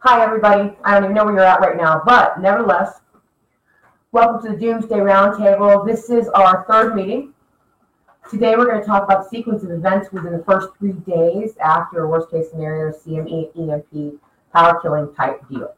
[0.00, 0.76] Hi, everybody.
[0.84, 3.00] I don't even know where you're at right now, but nevertheless,
[4.12, 5.86] welcome to the Doomsday Roundtable.
[5.86, 7.32] This is our third meeting.
[8.30, 11.56] Today, we're going to talk about the sequence of events within the first three days
[11.64, 14.20] after a worst case scenario CME EMP
[14.52, 15.74] power killing type deal.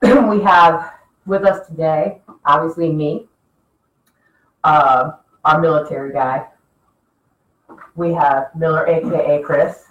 [0.30, 0.94] we have
[1.26, 3.26] with us today, obviously, me,
[4.64, 5.10] uh,
[5.44, 6.46] our military guy.
[7.96, 9.84] We have Miller, aka Chris.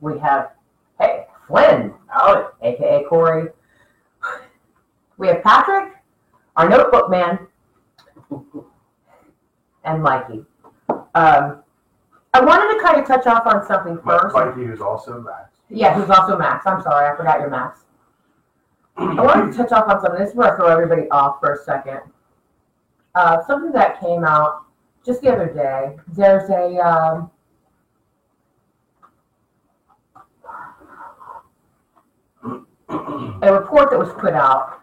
[0.00, 0.52] We have,
[0.98, 3.50] hey, Flynn, Howdy, aka Corey.
[5.18, 5.92] We have Patrick,
[6.56, 7.46] our notebook man,
[9.84, 10.44] and Mikey.
[11.14, 11.62] Um,
[12.34, 14.34] I wanted to kind of touch off on something first.
[14.34, 15.56] Mikey is also Max.
[15.68, 16.66] Yeah, who's also Max.
[16.66, 17.80] I'm sorry, I forgot your Max.
[18.96, 20.18] I wanted to touch off on something.
[20.18, 22.00] This is where I throw everybody off for a second.
[23.14, 24.64] Uh, something that came out
[25.04, 25.96] just the other day.
[26.08, 27.30] There's a um,
[33.42, 34.80] a report that was put out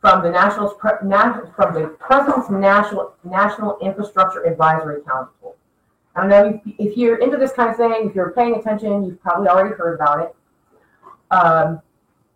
[0.00, 5.56] from the national from the President's National National Infrastructure Advisory Council.
[6.16, 8.08] I don't know if, you're into this kind of thing.
[8.08, 10.34] If you're paying attention, you've probably already heard about it.
[11.30, 11.80] Um,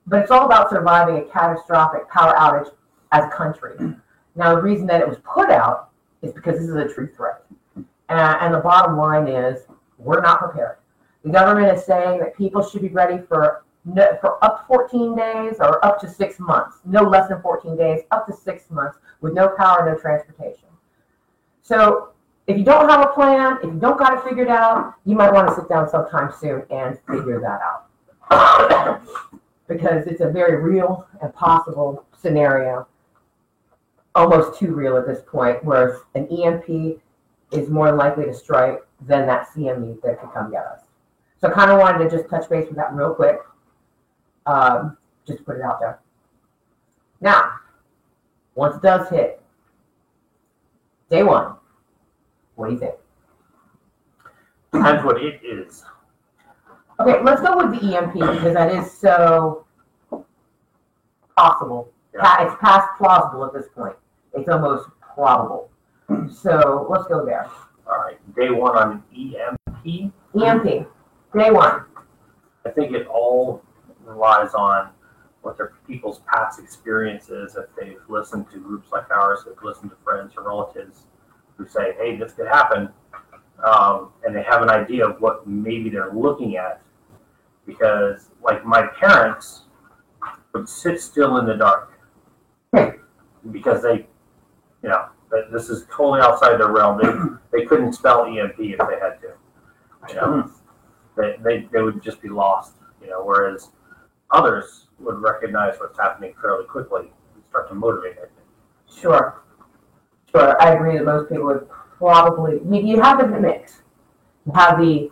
[0.06, 2.70] but it's all about surviving a catastrophic power outage
[3.10, 3.76] as a country.
[4.36, 5.90] Now, the reason that it was put out
[6.22, 7.44] is because this is a true threat.
[8.08, 9.62] Uh, and the bottom line is
[9.98, 10.76] we're not prepared.
[11.24, 15.16] The government is saying that people should be ready for no, for up to 14
[15.16, 18.98] days or up to six months, no less than 14 days, up to six months
[19.20, 20.68] with no power, no transportation.
[21.62, 22.10] So
[22.46, 25.32] if you don't have a plan, if you don't got it figured out, you might
[25.32, 27.84] want to sit down sometime soon and figure that out.
[29.68, 32.86] because it's a very real and possible scenario,
[34.14, 37.00] almost too real at this point, where an EMP
[37.50, 40.80] is more likely to strike than that CME that could come get us.
[41.40, 43.38] So I kind of wanted to just touch base with that real quick.
[44.46, 46.00] Um, just put it out there.
[47.20, 47.52] Now,
[48.54, 49.40] once it does hit,
[51.10, 51.54] day one,
[52.54, 52.94] what do you think?
[54.72, 55.84] Depends what it is.
[57.00, 59.64] Okay, let's go with the EMP because that is so
[61.36, 61.90] possible.
[62.14, 62.46] Yeah.
[62.46, 63.96] It's past plausible at this point.
[64.34, 65.70] It's almost probable.
[66.30, 67.48] So let's go there.
[67.86, 70.12] All right, day one on EMP.
[70.36, 71.84] EMP, day one.
[72.66, 73.62] I think it all
[74.04, 74.90] relies on
[75.42, 77.56] what their people's past experiences.
[77.56, 81.06] If they've listened to groups like ours, they've listened to friends or relatives
[81.56, 82.90] who say, "Hey, this could happen,"
[83.64, 86.80] um, and they have an idea of what maybe they're looking at.
[87.66, 89.62] Because, like my parents,
[90.52, 91.98] would sit still in the dark
[93.52, 94.06] because they,
[94.82, 95.08] you know,
[95.52, 97.38] this is totally outside their realm.
[97.52, 99.32] They they couldn't spell EMP if they had to.
[100.08, 100.50] You know,
[101.16, 102.74] they, they they would just be lost.
[103.02, 103.70] You know, whereas
[104.34, 108.30] others would recognize what's happening fairly quickly and start to motivate it.
[108.92, 109.42] Sure.
[110.30, 110.60] Sure.
[110.60, 111.68] I agree that most people would
[111.98, 112.60] probably.
[112.70, 113.82] You, you have the mix.
[114.46, 115.10] You have the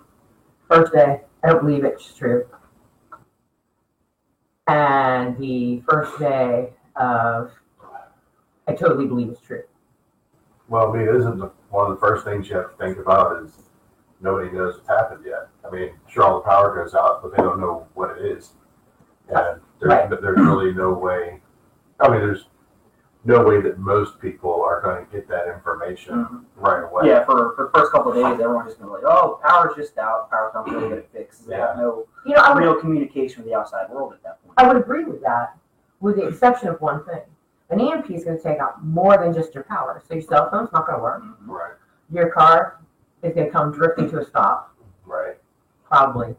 [0.68, 1.20] first day.
[1.42, 2.46] I don't believe it's true.
[4.68, 7.50] And the first day of,
[8.68, 9.64] I totally believe it's true.
[10.68, 13.44] Well, I mean, isn't the, one of the first things you have to think about
[13.44, 13.52] is
[14.20, 15.48] nobody knows what's happened yet.
[15.66, 18.52] I mean, sure, all the power goes out, but they don't know what it is.
[19.34, 20.10] And there's, Right.
[20.10, 21.40] there's really no way,
[22.00, 22.46] I mean, there's
[23.24, 26.38] no way that most people are going to get that information mm-hmm.
[26.56, 27.06] right away.
[27.06, 29.76] Yeah, for, for the first couple of days, everyone's just gonna be like, oh, power's
[29.76, 31.38] just out, power's not really gonna fix.
[31.38, 34.42] They have no You know, I would, real communication with the outside world at that
[34.44, 34.54] point.
[34.56, 35.56] I would agree with that,
[36.00, 37.20] with the exception of one thing.
[37.70, 40.02] An EMP is going to take out more than just your power.
[40.06, 41.22] So your cell phone's not going to work.
[41.22, 41.50] Mm-hmm.
[41.50, 41.72] Right,
[42.12, 42.80] Your car
[43.22, 44.76] is going to come drifting to a stop.
[45.06, 45.36] right.
[45.88, 46.34] Probably.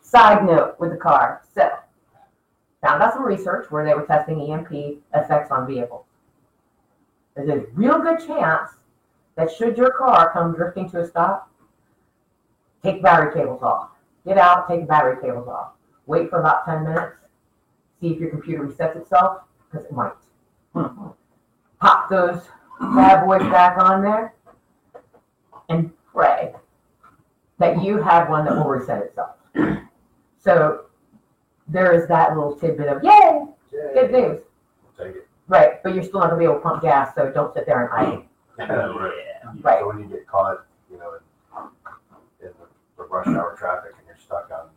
[0.00, 1.42] Side note with the car.
[1.54, 1.70] So,
[2.84, 6.04] found out some research where they were testing EMP effects on vehicles.
[7.34, 8.70] There's a real good chance
[9.36, 11.50] that should your car come drifting to a stop,
[12.84, 13.90] take battery cables off.
[14.26, 15.72] Get out, take battery cables off.
[16.06, 17.16] Wait for about 10 minutes.
[18.00, 20.12] See if your computer resets itself, because it might.
[21.80, 22.42] Pop those
[22.80, 24.34] bad boys back on there
[25.70, 26.52] and pray
[27.58, 29.36] that you have one that will reset itself.
[30.38, 30.84] So
[31.68, 33.44] there is that little tidbit of yay,
[33.94, 34.40] good news.
[34.98, 35.28] Take it.
[35.48, 37.84] Right, but you're still not gonna be able to pump gas, so don't sit there
[37.84, 38.24] and idle.
[38.58, 39.10] right.
[39.62, 39.78] Right.
[39.80, 42.66] So when you get caught, you know, in, in the,
[42.96, 44.68] the rush hour traffic and you're stuck on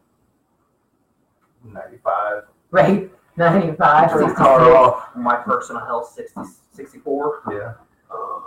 [1.73, 4.41] ninety-five, Right, ninety-five, Turn the sixty-six.
[4.75, 5.09] off.
[5.15, 6.41] My personal health 60,
[6.71, 7.41] 64.
[7.51, 7.73] yeah.
[8.11, 8.39] Uh,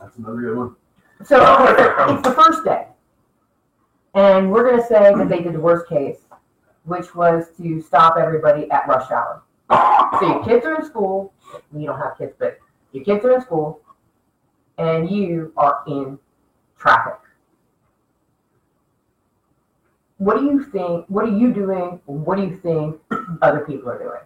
[0.00, 0.76] That's another good one.
[1.24, 1.36] So,
[1.70, 2.88] okay, so it's the first day.
[4.14, 6.21] And we're gonna say that they did the worst case
[6.84, 9.42] which was to stop everybody at rush hour.
[10.20, 11.32] So your kids are in school,
[11.74, 12.58] you don't have kids, but
[12.92, 13.80] your kids are in school,
[14.78, 16.18] and you are in
[16.78, 17.18] traffic.
[20.18, 23.00] What do you think, what are you doing, what do you think
[23.40, 24.20] other people are doing?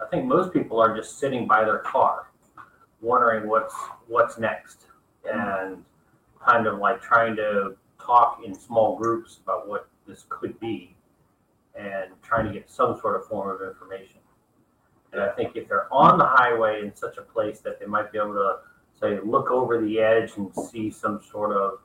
[0.00, 2.28] I think most people are just sitting by their car,
[3.00, 3.74] wondering what's
[4.06, 4.86] what's next,
[5.30, 5.84] and
[6.44, 10.94] kind of like trying to talk in small groups about what this could be,
[11.74, 14.20] and trying to get some sort of form of information.
[15.12, 18.10] And I think if they're on the highway in such a place that they might
[18.12, 18.56] be able to
[18.98, 21.78] say look over the edge and see some sort of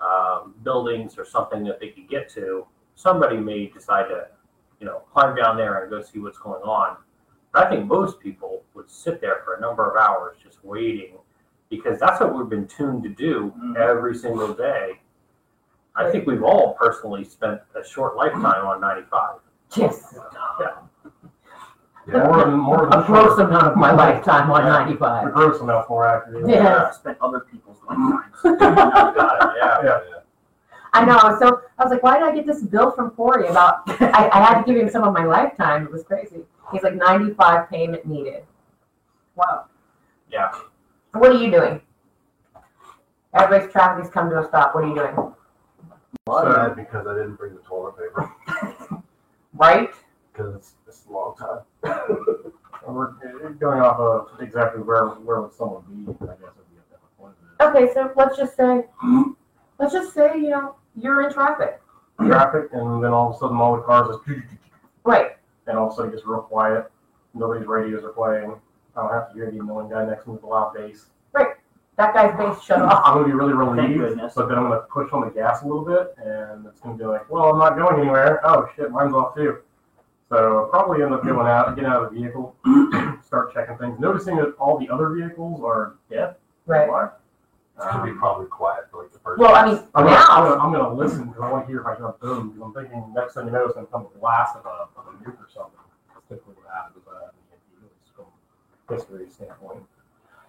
[0.00, 4.26] um, buildings or something that they could get to, somebody may decide to,
[4.80, 6.96] you know, climb down there and go see what's going on.
[7.52, 11.16] But I think most people would sit there for a number of hours just waiting
[11.70, 13.76] because that's what we've been tuned to do Mhm.
[13.76, 15.00] every single day.
[15.96, 19.36] I think we've all personally spent a short lifetime on 95.
[19.76, 20.14] Yes,
[22.08, 23.46] Yeah, More than, more a than gross sure.
[23.48, 25.32] amount of my lifetime on The ninety-five.
[25.32, 26.48] gross amount more accurate.
[26.48, 26.88] Yeah.
[26.88, 28.34] I spent other people's lifetimes.
[29.56, 29.82] yeah.
[29.82, 30.00] Yeah.
[30.92, 31.18] I know.
[31.40, 33.80] So I was like, why did I get this bill from Corey about?
[33.88, 35.84] I, I had to give him some of my lifetime.
[35.84, 36.42] It was crazy.
[36.72, 38.44] He's like, 95 payment needed.
[39.34, 39.66] Wow.
[40.30, 40.52] Yeah.
[41.12, 41.80] What are you doing?
[43.34, 44.74] Everybody's traffic has come to a stop.
[44.74, 45.32] What are you doing?
[46.36, 48.32] Sad because I didn't bring the toilet paper,
[49.54, 49.90] Right?
[50.32, 51.60] because it's, it's a long time.
[52.86, 56.76] And We're going off of exactly where, where would someone be, I guess, would be
[56.76, 58.84] a different point Okay, so let's just say,
[59.78, 61.80] let's just say, you know, you're in traffic.
[62.20, 64.42] Traffic, and then all of a sudden all the cars is,
[65.04, 65.36] Right.
[65.66, 66.90] and all of a sudden it gets real quiet.
[67.34, 68.54] Nobody's radios are playing.
[68.96, 71.06] I don't have to hear the annoying guy next to me with a loud bass.
[71.96, 73.02] That guy's bass shut off.
[73.04, 74.34] I'm gonna be really Thank relieved, goodness.
[74.36, 77.04] but then I'm gonna push on the gas a little bit, and it's gonna be
[77.04, 78.40] like, well, I'm not going anywhere.
[78.44, 79.58] Oh shit, mine's off too.
[80.28, 82.54] So I'll probably end up going out, getting out of the vehicle,
[83.24, 86.34] start checking things, noticing that all the other vehicles are dead.
[86.66, 86.88] Right.
[86.88, 87.08] Why?
[87.76, 89.38] It's gonna be Um, probably quiet for like the first.
[89.38, 91.70] Well, I mean, I'm gonna, I'm now, gonna, I'm gonna listen because I want to
[91.70, 92.48] hear if I hear a boom.
[92.50, 95.06] Because I'm thinking next thing you know, it's gonna come a blast of a, of
[95.08, 95.80] a nuke or something.
[96.12, 99.84] That's typically what happens uh, in the EMP, from history standpoint.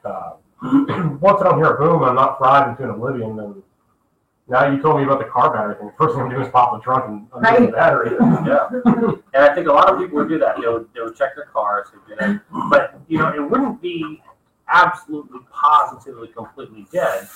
[0.04, 3.36] Uh, once I don't hear a boom, I'm not fried into an oblivion.
[3.38, 3.63] Then
[4.48, 5.92] now you told me about the car battery thing.
[5.98, 7.74] First thing I'm doing is pop the trunk and undo the Right.
[7.74, 8.12] battery.
[8.48, 8.69] Yeah.
[9.33, 10.56] And I think a lot of people would do that.
[10.62, 12.42] They would, they would check their cars, they would.
[12.69, 14.21] But, you know, it wouldn't be
[14.69, 17.27] absolutely positively completely dead.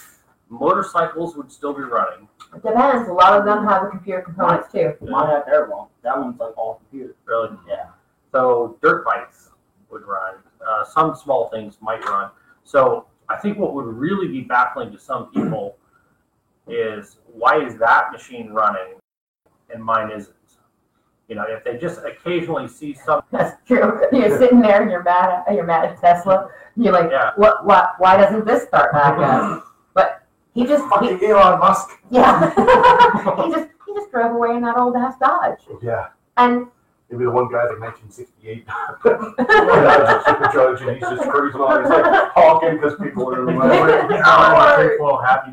[0.49, 2.27] Motorcycles would still be running.
[2.55, 3.07] it depends.
[3.07, 4.93] A lot of them have the computer components too.
[5.01, 5.87] Mine had their one.
[6.03, 7.15] That one's like all computer.
[7.25, 7.55] Really.
[7.67, 7.85] Yeah.
[8.31, 9.49] So dirt bikes
[9.89, 10.35] would run.
[10.65, 12.31] Uh, some small things might run.
[12.63, 15.77] So I think what would really be baffling to some people
[16.67, 18.95] is why is that machine running
[19.73, 20.35] and mine isn't?
[21.27, 24.01] You know, if they just occasionally see some, That's true.
[24.11, 26.49] You're sitting there and you're mad at you're mad at Tesla.
[26.75, 27.65] You're like, yeah, what?
[27.65, 27.93] What?
[27.99, 29.67] Why doesn't this start back up?
[29.93, 30.23] But
[30.53, 31.89] he just, he, Fucking Elon Musk.
[32.11, 32.49] yeah,
[33.43, 35.59] he just he just drove away in that old ass Dodge.
[35.81, 36.07] Yeah,
[36.37, 36.67] And
[37.11, 38.65] maybe the one guy like 1968.
[40.25, 41.81] Supercharged, and he's just cruising on.
[41.83, 43.67] He's like honking because people are in the way.
[43.67, 45.51] Yeah, I'm gonna take a little happy.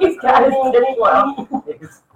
[0.00, 0.54] He's got his
[0.98, 1.48] well.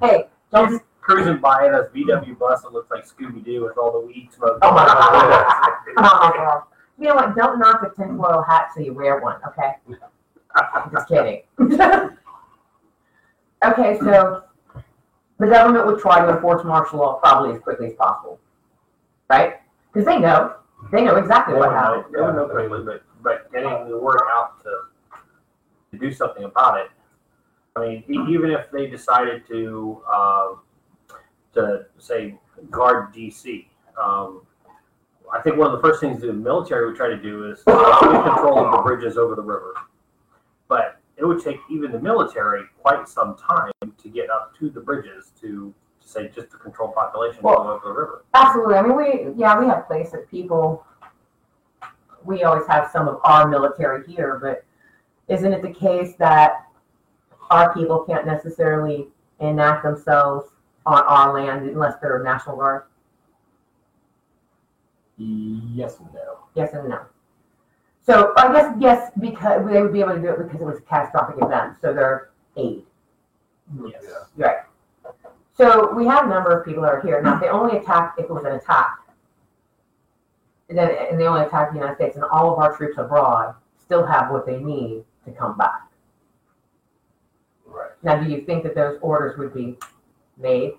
[0.01, 0.71] Hey, don't.
[0.71, 4.01] he's cruising by in a VW bus that looks like Scooby Doo with all the
[4.07, 4.59] weed smoke.
[4.63, 4.85] Oh my
[5.97, 6.63] God.
[6.99, 7.35] You know what?
[7.37, 9.37] Don't knock a tinfoil hat till you wear one.
[9.49, 9.75] Okay.
[10.55, 11.43] I'm Just kidding.
[13.65, 14.45] okay, so
[15.39, 18.39] the government would try to enforce martial law probably as quickly as possible,
[19.29, 19.55] right?
[19.93, 20.55] Because they know,
[20.93, 22.05] they know exactly They what happened.
[22.15, 24.71] they would know quickly, but, but getting the word out to,
[25.93, 26.91] to do something about it.
[27.77, 30.61] I mean, even if they decided to, um,
[31.55, 32.39] to say
[32.71, 33.67] guard DC,
[34.01, 34.43] um,
[35.33, 37.75] I think one of the first things the military would try to do is get
[37.75, 39.75] control of the bridges over the river.
[40.69, 44.81] But it would take even the military quite some time to get up to the
[44.81, 48.25] bridges to, to say just to control population Well- going over the river.
[48.35, 48.75] Absolutely.
[48.75, 50.85] I mean, we yeah, we have places people.
[52.25, 54.65] We always have some of our military here, but
[55.33, 56.67] isn't it the case that
[57.51, 59.09] our people can't necessarily
[59.41, 60.49] enact themselves
[60.87, 62.85] on our land unless they're National Guard?
[65.17, 66.39] Yes and no.
[66.55, 67.03] Yes and no.
[68.05, 70.79] So I guess yes, because they would be able to do it because it was
[70.79, 72.83] a catastrophic event, so they're aid.
[73.87, 74.05] Yes.
[74.37, 74.47] Yeah.
[74.47, 74.57] Right.
[75.57, 77.23] So we have a number of people that are here.
[77.23, 78.99] Now, if they only attack if it was an attack,
[80.69, 80.79] then
[81.11, 84.31] and they only attack the United States, and all of our troops abroad still have
[84.31, 85.89] what they need to come back.
[87.67, 87.91] Right.
[88.03, 89.79] Now, do you think that those orders would be
[90.37, 90.73] made?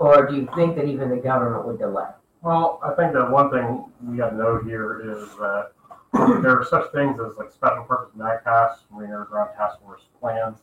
[0.00, 2.08] Or do you think that even the government would delay?
[2.42, 5.72] Well, I think that one thing we have to note here is that
[6.12, 10.58] there are such things as like special purpose MAGTFs, Marine Air Ground Task Force plans.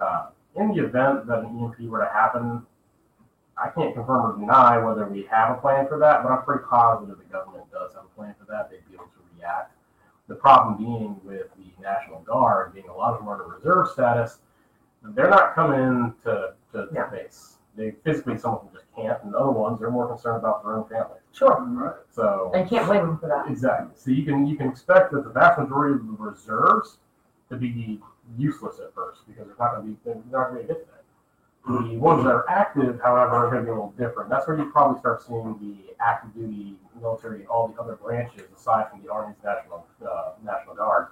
[0.00, 2.62] Uh, in the event that an EMP were to happen,
[3.56, 6.64] I can't confirm or deny whether we have a plan for that, but I'm pretty
[6.68, 8.70] positive the government does have a plan for that.
[8.70, 9.72] They'd be able to react.
[10.26, 13.90] The problem being with the National Guard, being a lot of them are in reserve
[13.90, 14.38] status,
[15.02, 17.06] they're not coming in to, to, Yeah.
[17.10, 17.53] base.
[17.76, 20.62] They physically, some of them just can't, and the other ones they're more concerned about
[20.64, 21.18] their own family.
[21.32, 21.60] Sure.
[21.60, 21.94] Right.
[22.10, 23.50] So And can't blame them for that.
[23.50, 23.90] exactly.
[23.96, 26.98] So you can you can expect that the vast majority of the reserves
[27.50, 28.00] to be
[28.38, 31.00] useless at first because they're not going to be they're not going to get that.
[31.66, 34.28] The ones that are active, however, are going to be a little different.
[34.28, 38.90] That's where you probably start seeing the active duty military, all the other branches aside
[38.90, 41.08] from the Army's National uh, National Guard.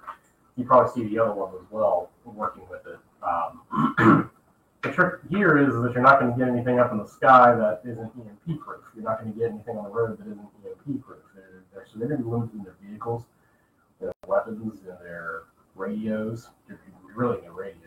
[0.55, 2.99] You probably see the other ones as well working with it.
[3.23, 4.29] Um,
[4.82, 7.53] the trick here is that you're not going to get anything up in the sky
[7.55, 8.81] that isn't EMP proof.
[8.95, 11.19] You're not going to get anything on the road that isn't EMP proof.
[11.35, 13.23] They're, they're, so they're going to be limited in their vehicles,
[13.99, 15.43] their weapons, and their
[15.75, 16.49] radios.
[17.13, 17.79] Really, their radios.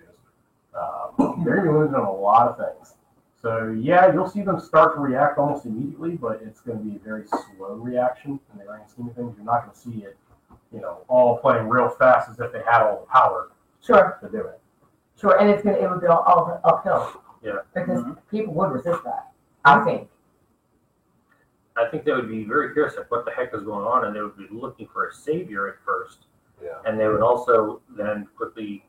[0.75, 2.95] Um, they're going to be limited on a lot of things.
[3.41, 6.97] So yeah, you'll see them start to react almost immediately, but it's going to be
[6.97, 9.35] a very slow reaction in the grand scheme of things.
[9.37, 10.17] You're not going to see it,
[10.73, 13.51] you know, all playing real fast as if they had all the power
[13.87, 14.61] Sure, to do it.
[15.21, 17.23] Sure, and it's gonna, it would go all uphill.
[17.43, 17.59] Yeah.
[17.75, 18.17] Because Mhm.
[18.31, 19.31] people would resist that,
[19.65, 20.11] I think.
[21.77, 24.17] I think they would be very curious of what the heck is going on, and
[24.17, 26.27] they would be looking for a savior at first,
[26.63, 26.79] Yeah.
[26.87, 28.89] and they would also then quickly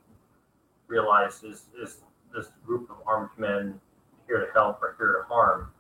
[0.88, 2.01] realize is is
[2.34, 3.79] this group of armed men
[4.25, 5.72] here to help or here to harm?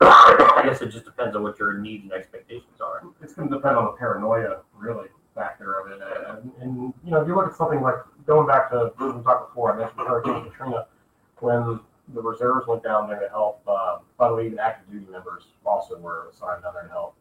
[0.00, 3.02] I guess it just depends on what your needs and expectations are.
[3.22, 6.00] it's going to depend on the paranoia, really, factor of it.
[6.28, 7.94] And, and you know, if you look at something like
[8.26, 10.86] going back to what we talked before, I mentioned Hurricane Katrina,
[11.40, 11.80] when
[12.14, 13.62] the reserves went down there to help.
[13.66, 17.16] Uh, by the way, even active duty members also were assigned down there to help.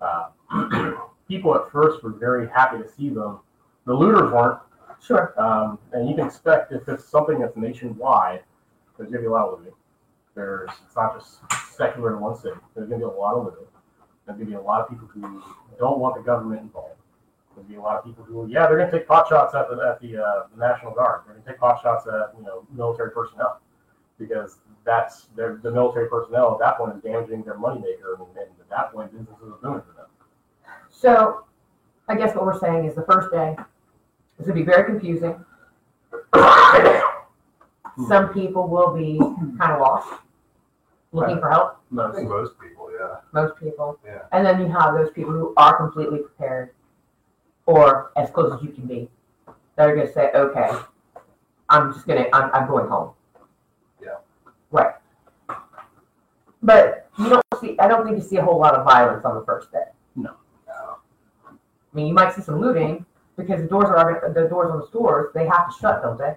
[0.00, 0.96] Uh,
[1.28, 3.38] people at first were very happy to see them.
[3.84, 4.60] The looters weren't,
[5.04, 8.44] Sure, um, and you can expect if it's something that's nationwide,
[8.96, 9.74] there's going to be a lot of looting.
[10.36, 11.38] There's it's not just
[11.76, 12.54] secular in one city.
[12.74, 13.66] There's going to be a lot of looting.
[14.24, 15.42] There's going to be a lot of people who
[15.76, 17.01] don't want the government involved.
[17.54, 19.28] There's going to be a lot of people who, yeah, they're going to take pot
[19.28, 21.22] shots at the at the, uh, the National Guard.
[21.26, 23.60] They're going to take pot shots at you know military personnel
[24.18, 28.48] because that's their the military personnel at that point is damaging their moneymaker, and, and
[28.60, 30.06] at that point, businesses are booming for them.
[30.88, 31.44] so,
[32.08, 33.56] I guess what we're saying is the first day,
[34.38, 35.44] is gonna be very confusing.
[38.08, 39.18] Some people will be
[39.58, 40.08] kind of lost,
[41.12, 43.16] looking for help, I think most people, yeah.
[43.32, 43.98] most people.
[44.04, 44.22] Yeah.
[44.32, 46.70] And then you have those people who are completely prepared,
[47.66, 49.08] or as close as you can be.
[49.76, 50.70] They're gonna say, okay,
[51.68, 53.12] I'm just gonna, I'm, I'm going home.
[54.02, 54.16] Yeah.
[54.70, 54.94] Right.
[56.62, 59.34] But you don't see, I don't think you see a whole lot of violence on
[59.34, 59.84] the first day.
[60.14, 60.32] No.
[60.68, 60.96] no.
[61.46, 61.50] I
[61.92, 63.04] mean, you might see some looting,
[63.36, 66.18] because the doors are, already- the doors on the stores, they have to shut, don't
[66.18, 66.36] they?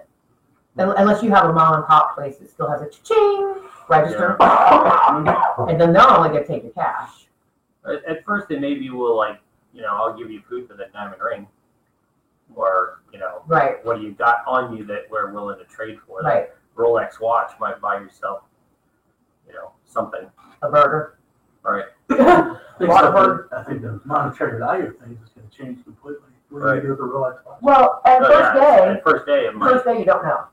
[0.78, 3.54] Unless you have a mom and pop place that still has a cha-ching
[3.88, 4.36] register.
[4.40, 7.26] And then they're only gonna take your cash.
[7.86, 9.38] At, at first, they maybe will like,
[9.76, 11.46] you know, I'll give you food for that diamond ring,
[12.54, 15.98] or you know, Right, what do you got on you that we're willing to trade
[16.06, 16.22] for?
[16.22, 18.42] That right, Rolex watch might buy yourself,
[19.46, 20.28] you know, something.
[20.62, 21.18] a burger.
[21.62, 21.84] Right.
[22.78, 23.50] A lot of burgers.
[23.56, 26.20] I think the monetary value of things is gonna change completely.
[26.50, 26.74] What do Right.
[26.76, 27.58] you do with the Rolex watch?
[27.60, 29.70] Well, at Oh, first yeah, day, At first day, it might.
[29.72, 30.44] first day you don't know.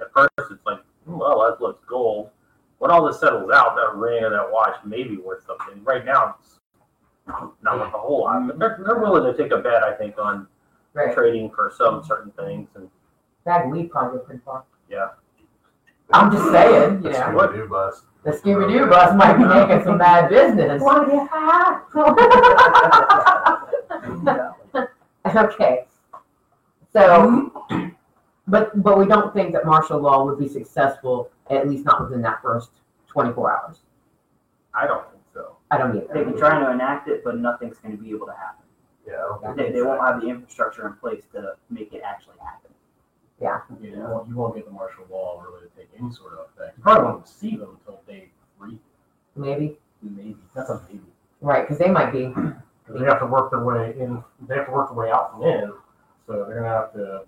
[0.00, 2.30] At first, it's like, well, that looks gold.
[2.78, 5.82] When all this settles out, that ring or that watch may be worth something.
[5.84, 6.55] Right now, it's
[7.26, 8.46] not worth a whole lot.
[8.46, 10.46] But they're, they're willing to take a bet, I think, on
[10.94, 11.14] Right.
[11.14, 12.68] trading for some certain things.
[12.74, 12.88] And
[13.44, 14.64] Bag of weed probably go pretty far.
[14.88, 15.08] Yeah.
[16.12, 18.02] I'm just saying, you The know, Scooby-Doo bus.
[18.24, 20.82] the Scooby Doo bus might be making some bad business.
[25.36, 25.84] Okay.
[26.92, 27.52] So,
[28.46, 32.22] but, but we don't think that martial law would be successful, at least not within
[32.22, 32.70] that first
[33.08, 33.80] twenty-four hours.
[34.72, 35.04] I don't
[35.68, 35.74] think so.
[35.74, 38.64] I don't They've been trying to enact it, but nothing's gonna be able to happen.
[39.06, 42.02] Yeah, I don't think They, they won't have the infrastructure in place to make it
[42.04, 42.70] actually happen.
[43.40, 46.46] Yeah, you won't, you won't get the martial law really to take any sort of
[46.56, 46.78] effect.
[46.78, 48.78] You probably won't see them until day three,
[49.36, 50.36] Maybe, maybe.
[50.54, 51.02] That's a maybe.
[51.42, 54.22] right, because they might be, 'Cause they have to work their way in.
[54.48, 55.72] They have to work their way out from in.
[56.26, 57.24] So they're gonna have to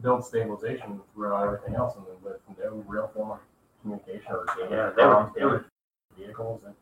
[0.00, 3.38] build stabilization throughout everything else, and then with no real form of
[3.82, 4.68] communication or data.
[4.70, 5.64] Yeah, they would, it would
[6.16, 6.62] vehicles.
[6.64, 6.74] And,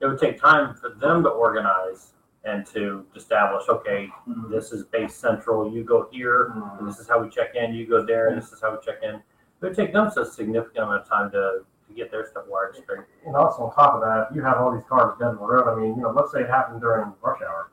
[0.00, 2.12] it would take time for them to organize
[2.44, 4.48] and to establish, okay, Mhm.
[4.50, 6.86] this is base central, you go here, and Mhm.
[6.86, 9.02] this is how we check in, you go there, and this is how we check
[9.02, 9.16] in.
[9.16, 9.22] It
[9.60, 13.04] would take them a significant amount of time to, to get their stuff wired straight.
[13.26, 15.68] And also on top of that, you have all these cars down the road.
[15.68, 17.70] I mean, you know, let's say it happened during rush hour,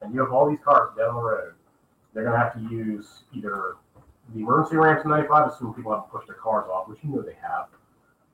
[0.00, 1.52] and you have all these cars down the road.
[2.14, 3.76] They're gonna have to use either
[4.34, 7.20] the emergency ramps in 95, assuming people haven't pushed their cars off, which you know
[7.20, 7.66] they have,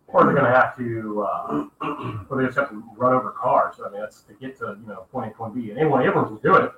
[0.09, 1.65] or they're gonna have to, uh,
[2.29, 3.77] or they just have to run over cars.
[3.85, 5.71] I mean, that's to get to you know point A, point B.
[5.71, 6.73] And anyone, everyone's will do it,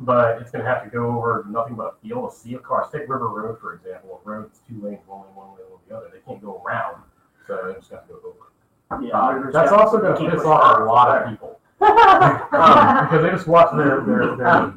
[0.00, 2.86] but it's gonna have to go over nothing but a field, a sea of cars.
[2.92, 4.20] Take River Road for example.
[4.24, 6.10] A road that's two lanes, one lane, one lane, one the other.
[6.12, 7.02] They can't go around,
[7.46, 9.04] so they just have to go over.
[9.04, 13.30] Yeah, Uh, there's also going to piss off a lot of people um, because they
[13.30, 14.74] just watch their their, their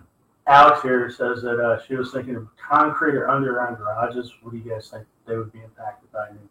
[0.48, 4.34] Alex here says that uh, she was thinking of concrete or underground garages.
[4.42, 6.50] What do you guys think they would be impacted by EMP?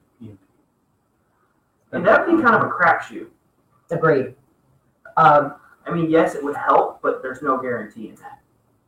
[1.93, 3.29] And that'd be kind of a crapshoot.
[3.91, 4.35] Agreed.
[5.17, 5.55] Um,
[5.87, 8.41] I mean, yes, it would help, but there's no guarantee in that.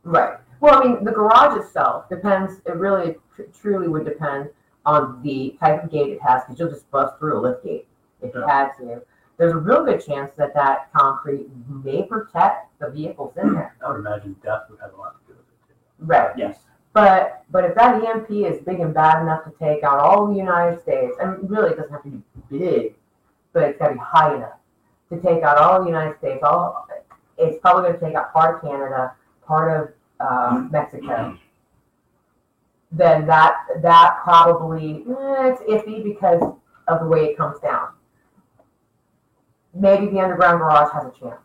[0.02, 0.38] Right.
[0.60, 4.50] Well, I mean, the garage itself depends, it really tr- truly would depend
[4.84, 7.86] on the type of gate it has, because you'll just bust through a lift gate
[8.20, 9.02] if you had to.
[9.36, 13.76] There's a real good chance that that concrete may protect the vehicles in there.
[13.84, 15.68] I would imagine death would have a lot to do with it.
[15.68, 16.04] Too.
[16.04, 16.36] Right.
[16.36, 16.58] Yes.
[16.92, 20.36] But, but if that EMP is big and bad enough to take out all the
[20.36, 22.94] United States, and really it doesn't have to be big,
[23.52, 24.58] but it's gotta be high enough
[25.10, 26.88] to take out all the United States, all,
[27.36, 29.14] it's probably gonna take out part of Canada,
[29.46, 31.38] part of, uh, Mexico.
[32.90, 36.42] Then that, that probably, eh, it's iffy because
[36.88, 37.88] of the way it comes down.
[39.74, 41.40] Maybe the underground garage has a chance.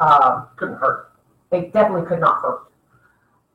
[0.00, 1.12] Um, couldn't hurt.
[1.52, 2.69] it definitely could not hurt.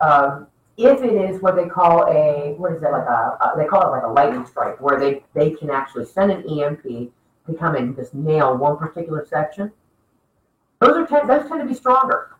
[0.05, 0.47] Um,
[0.77, 3.81] if it is what they call a, what is it, like a, a- they call
[3.88, 7.75] it like a lightning strike, where they, they can actually send an EMP to come
[7.75, 9.71] and just nail one particular section.
[10.79, 12.31] Those are, tend- those tend to be stronger.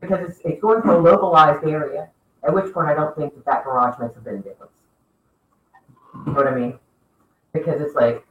[0.00, 2.08] Because it's, it's going to a localized area,
[2.46, 4.72] at which point I don't think that that garage makes a bit of difference.
[6.26, 6.78] You know what I mean?
[7.52, 8.26] Because it's like,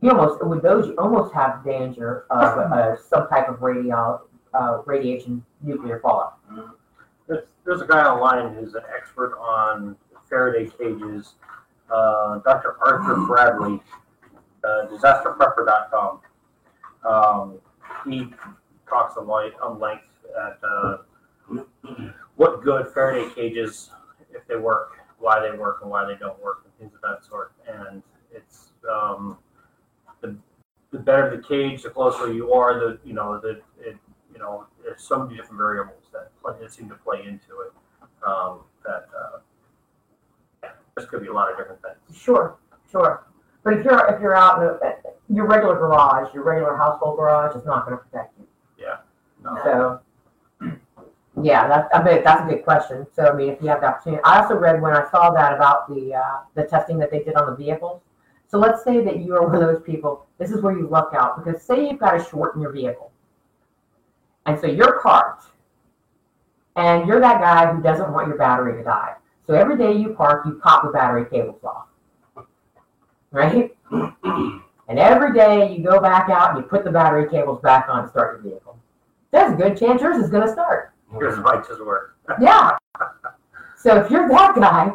[0.00, 4.20] you almost, with those, you almost have danger of, uh, some type of radio,
[4.52, 6.38] uh, radiation nuclear fallout.
[7.26, 9.96] There's, there's a guy online who's an expert on
[10.28, 11.34] Faraday cages,
[11.90, 12.76] uh, Dr.
[12.80, 13.80] Arthur Bradley,
[14.62, 16.20] uh, disasterprepper.com.
[17.04, 17.58] Um,
[18.06, 18.28] he
[18.88, 20.04] talks on length
[20.36, 20.98] at, uh,
[22.36, 23.90] what good Faraday cages,
[24.32, 27.24] if they work, why they work and why they don't work, and things of that
[27.24, 27.52] sort.
[27.68, 29.38] And it's, um,
[30.20, 30.36] the,
[30.90, 33.96] the better the cage, the closer you are, the, you know, the, it,
[34.32, 37.72] you know, there's so many different variables that play, seem to play into it.
[38.26, 39.38] Um, that, uh,
[40.62, 42.18] yeah, there's be a lot of different things.
[42.18, 42.56] Sure,
[42.90, 43.26] sure.
[43.62, 44.94] But if you're, if you're out in a,
[45.28, 48.46] your regular garage, your regular household garage is not gonna protect you.
[48.78, 48.96] Yeah.
[49.42, 49.60] No.
[49.62, 50.00] So,
[51.42, 53.06] yeah, that's, I bet, that's a good question.
[53.14, 55.52] So, I mean, if you have the opportunity, I also read when I saw that
[55.52, 58.00] about the, uh, the testing that they did on the vehicles.
[58.46, 61.12] So let's say that you are one of those people, this is where you luck
[61.12, 63.10] out, because say you've got a short in your vehicle.
[64.46, 65.46] And so you're parked,
[66.76, 69.14] and you're that guy who doesn't want your battery to die.
[69.46, 71.86] So every day you park, you pop the battery cables off.
[73.30, 73.76] Right?
[74.86, 78.04] And every day you go back out and you put the battery cables back on
[78.04, 78.78] to start your vehicle.
[79.30, 80.92] There's a good chance yours is going to start.
[81.18, 82.16] Here's right to work.
[82.40, 82.76] Yeah.
[83.76, 84.92] So if you're that guy,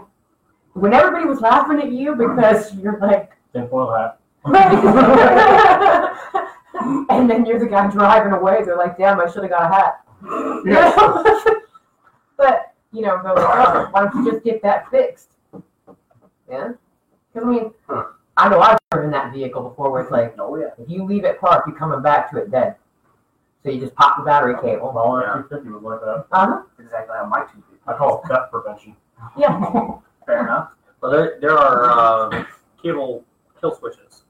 [0.73, 4.19] when everybody was laughing at you because you're like, Tinfoil hat.
[7.09, 9.75] and then you're the guy driving away, they're like, damn, I should have got a
[9.75, 10.01] hat.
[10.23, 11.23] You know?
[11.45, 11.57] but,
[12.91, 15.29] you know, go like, oh, why don't you just get that fixed?
[16.49, 16.71] Yeah?
[17.33, 18.05] Because, I mean, Huh.
[18.37, 20.69] I know I've driven that vehicle before where it's like, Oh, yeah.
[20.77, 22.75] if you leave it parked, you're coming back to it dead.
[23.63, 24.87] So you just pop the battery cable.
[24.97, 26.25] All that 250 was like that.
[26.31, 26.61] Uh huh.
[26.77, 28.95] That's exactly how my two I call it theft prevention.
[29.37, 29.59] Yeah.
[30.25, 30.69] Fair enough.
[31.01, 31.89] Well, there, there are,
[32.33, 32.45] uh,
[32.81, 33.25] cable
[33.59, 34.23] kill switches,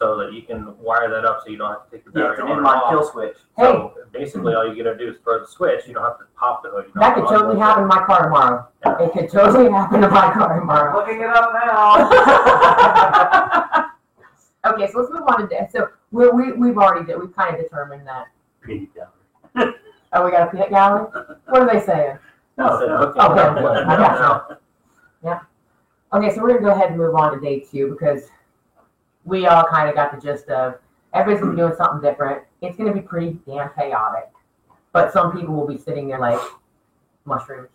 [0.00, 2.28] so that you can wire that up so you don't have to take the Yeah,
[2.28, 3.12] battery it's on an and inline kill off.
[3.12, 3.36] switch.
[3.58, 6.62] So basically, all you gotta do is throw the switch, you don't have to pop
[6.62, 6.86] the hood.
[6.86, 8.66] you don't That could totally happen in my car tomorrow.
[9.04, 10.96] It could totally happen in my car tomorrow.
[10.98, 12.08] Looking it up now.
[14.72, 15.70] okay, so let's move on to this.
[15.72, 18.28] So we we we've already did, we've kind of determined that.
[18.62, 19.74] Pity gallery.
[20.12, 21.06] Oh, we got a peanut gallery.
[21.46, 22.16] What are they saying?
[22.16, 22.20] it.
[22.58, 24.58] Instead of Okay, it up, let I got
[25.22, 25.40] down.
[26.12, 28.28] Okay, so we're gonna go ahead and move on to day two because
[29.24, 30.74] we all kind of got the gist of
[31.12, 32.42] everybody's gonna be doing something different.
[32.62, 34.30] It's gonna be pretty damn chaotic,
[34.92, 36.40] but some people will be sitting there like
[37.24, 37.68] mushrooms,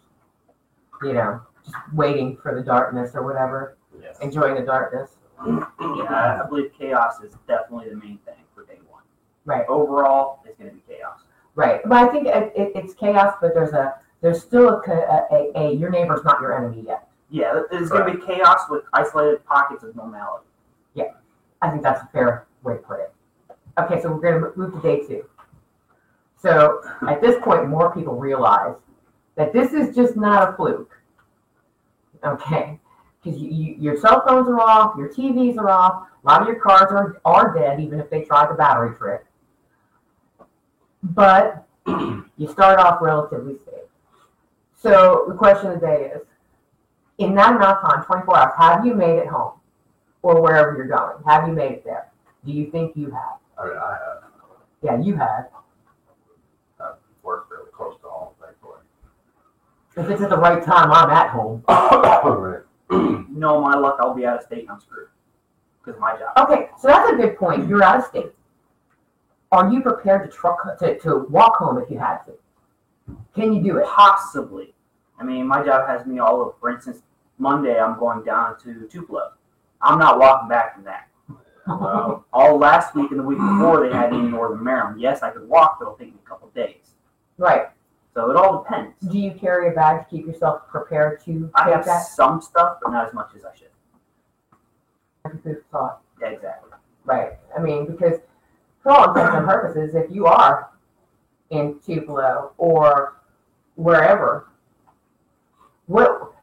[1.04, 4.20] you know, just waiting for the darkness or whatever, Yes.
[4.20, 5.18] enjoying the darkness.
[5.46, 9.04] yeah, I believe chaos is definitely the main thing for day one.
[9.46, 9.66] Right.
[9.68, 11.20] Overall, it's going to be chaos.
[11.56, 14.92] Right, but I think it, it, it's chaos, but there's a, there's still a, co-
[15.32, 17.08] a, a, a, your neighbor's not your enemy yet.
[17.30, 20.46] Yeah, there's going to be chaos with isolated pockets of normality.
[21.66, 23.14] I think that's a fair way to put it.
[23.80, 25.26] Okay, so we're gonna move to day two.
[26.38, 28.76] So at this point, more people realize
[29.36, 30.98] that this is just not a fluke.
[32.24, 32.80] Okay,
[33.22, 36.48] because you, you, your cell phones are off, your TVs are off, a lot of
[36.48, 39.26] your cars are, are dead, even if they tried the battery trick.
[41.04, 43.84] But you start off relatively safe.
[44.76, 46.22] So the question of the day is,
[47.18, 49.54] in that amount of time, 24 hours, have you made it home?
[50.26, 51.24] Or wherever you're going?
[51.28, 52.08] Have you made it there?
[52.44, 53.38] Do you think you have?
[53.60, 54.24] I mean, I have,
[54.82, 55.50] Yeah, you have.
[56.80, 58.80] I've worked really close to home, thankfully.
[59.96, 61.64] If it's at the right time, I'm at home.
[62.90, 63.26] Right.
[63.30, 65.08] No, my luck, I'll be out of state and I'm screwed.
[65.80, 66.50] Because of my job.
[66.50, 67.68] Okay, so that's a good point.
[67.68, 68.32] You're out of state.
[69.52, 72.34] Are you prepared to truck to, to walk home if you had to?
[73.36, 73.86] Can you do it?
[73.86, 74.74] Possibly.
[75.20, 76.54] I mean, my job has me all over.
[76.60, 77.02] For instance,
[77.38, 79.34] Monday I'm going down to Tupelo.
[79.86, 81.08] I'm not walking back from that.
[81.68, 82.26] Wow.
[82.34, 85.00] All last week and the week before they had me in Northern Maryland.
[85.00, 86.94] Yes, I could walk, but it'll take me a couple days.
[87.38, 87.68] Right.
[88.14, 88.94] So it all depends.
[89.10, 92.06] Do you carry a bag to keep yourself prepared to I have that?
[92.06, 93.68] some stuff, but not as much as I should.
[95.24, 96.02] Food for thought.
[96.22, 96.72] Yeah, exactly.
[97.04, 97.34] Right.
[97.58, 98.20] I mean, because
[98.82, 100.70] for all intents and purposes, if you are
[101.50, 103.18] in Tupelo or
[103.76, 104.48] wherever,
[105.88, 106.35] what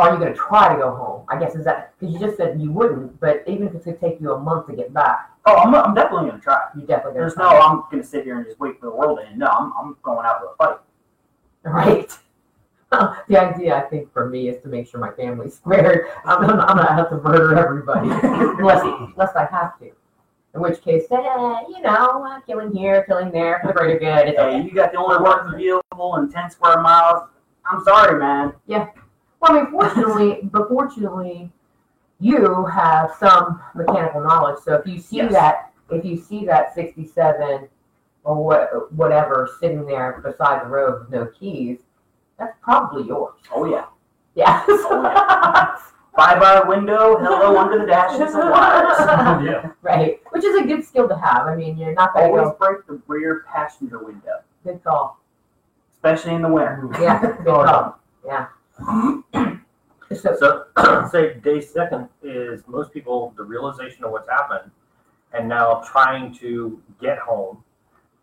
[0.00, 1.26] are you going to try to go home?
[1.28, 3.98] I guess is that because you just said you wouldn't, but even if it's going
[3.98, 6.58] to take you a month to get back, Oh, I'm, I'm definitely going to try.
[6.76, 9.18] you definitely There's no, I'm going to sit here and just wait for the world
[9.20, 9.38] to end.
[9.38, 10.78] No, I'm, I'm going out to a fight.
[11.64, 12.18] right.
[13.28, 16.08] the idea, I think, for me is to make sure my family's squared.
[16.24, 18.10] I'm, I'm, I'm going to have to murder everybody
[18.58, 19.90] unless unless I have to.
[20.52, 21.16] In which case, eh,
[21.68, 24.28] you know, uh, killing here, killing there, for the greater good.
[24.30, 24.58] It's okay.
[24.58, 27.28] Hey, you got the only working vehicle in 10 square miles.
[27.64, 28.52] I'm sorry, man.
[29.40, 31.50] Well, I mean, fortunately, but fortunately,
[32.20, 34.58] you have some mechanical knowledge.
[34.62, 35.32] So if you see Yes.
[35.32, 37.68] that, if you see that 67
[38.24, 41.78] or what, whatever sitting there beside the road with no keys,
[42.38, 43.34] that's probably yours.
[43.54, 43.86] Oh, yeah.
[43.86, 45.76] Oh, yeah.
[46.16, 48.98] Bye bye window, hello under the dashes of wires.
[49.44, 49.70] Yeah.
[49.80, 50.20] right.
[50.30, 51.46] Which is a good skill to have.
[51.46, 52.66] I mean, you're not going to Always go.
[52.66, 55.18] break the rear passenger window, Good call.
[55.94, 56.90] especially in the winter.
[57.00, 57.20] Yeah.
[57.20, 57.98] Good call.
[58.26, 58.46] Yeah.
[58.80, 64.70] So, So, say day second is most people the realization of what's happened,
[65.32, 67.62] and now trying to get home,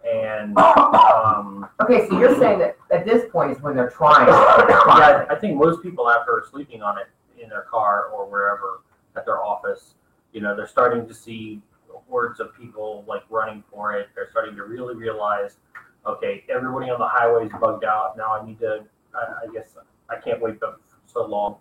[0.05, 4.27] and um, okay, so you're saying that at this point is when they're trying.
[4.27, 7.07] yeah, I think most people after sleeping on it
[7.41, 8.81] in their car or wherever
[9.15, 9.95] at their office,
[10.33, 11.61] you know, they're starting to see
[12.09, 14.09] hordes of people like running for it.
[14.15, 15.57] They're starting to really realize,
[16.05, 18.17] okay, everybody on the highway is bugged out.
[18.17, 18.83] Now I need to,
[19.15, 19.77] I, I guess
[20.09, 21.57] I can't wait for so long.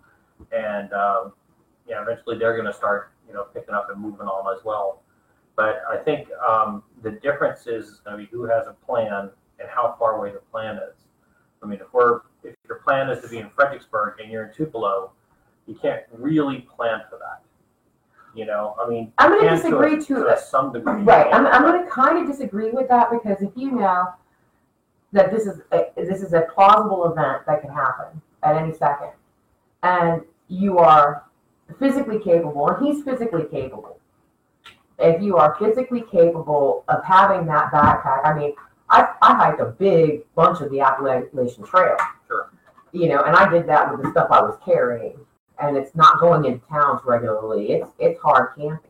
[0.51, 1.33] And um,
[1.87, 5.03] yeah, eventually they're going to start, you know, picking up and moving on as well.
[5.55, 9.67] But I think um, the difference is going to be who has a plan and
[9.69, 11.05] how far away the plan is.
[11.63, 14.53] I mean, if we're if your plan is to be in Fredericksburg and you're in
[14.53, 15.11] Tupelo,
[15.65, 17.41] you can't really plan for that.
[18.35, 21.01] You know, I mean, I'm going to disagree a, to to some degree.
[21.01, 21.33] Right.
[21.33, 24.13] I'm, I'm going to kind of disagree with that because if you know
[25.11, 29.11] that this is a, this is a plausible event that can happen at any second,
[29.83, 31.23] and you are
[31.79, 33.99] physically capable, and he's physically capable.
[34.99, 38.53] If you are physically capable of having that backpack, I mean,
[38.89, 41.97] I, I hiked a big bunch of the Appalachian Trail.
[42.27, 42.49] Sure.
[42.93, 45.19] You know, and I did that with the stuff I was carrying,
[45.61, 47.73] and it's not going into towns regularly.
[47.73, 48.89] It's it's hard camping.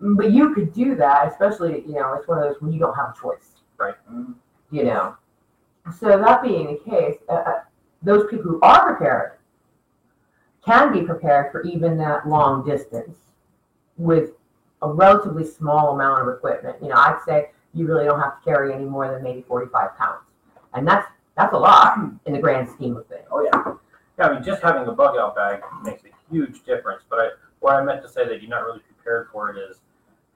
[0.00, 2.94] But you could do that, especially, you know, it's one of those when you don't
[2.94, 3.52] have a choice.
[3.78, 3.94] Right.
[4.70, 5.16] You know.
[5.98, 7.60] So that being the case, uh, uh,
[8.04, 9.32] those people who are prepared
[10.64, 13.16] can be prepared for even that long distance
[13.96, 14.30] with
[14.82, 16.76] a relatively small amount of equipment.
[16.82, 19.96] You know, I'd say you really don't have to carry any more than maybe 45
[19.96, 20.20] pounds.
[20.74, 23.24] And that's that's a lot in the grand scheme of things.
[23.30, 23.74] Oh, yeah.
[24.18, 27.02] Yeah, I mean, just having a bug out bag makes a huge difference.
[27.10, 29.78] But I, what I meant to say that you're not really prepared for it is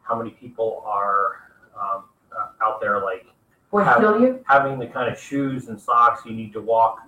[0.02, 1.42] how many people are
[1.80, 2.04] um,
[2.36, 3.26] uh, out there like
[3.72, 4.42] Have- you?
[4.48, 7.07] having the kind of shoes and socks you need to walk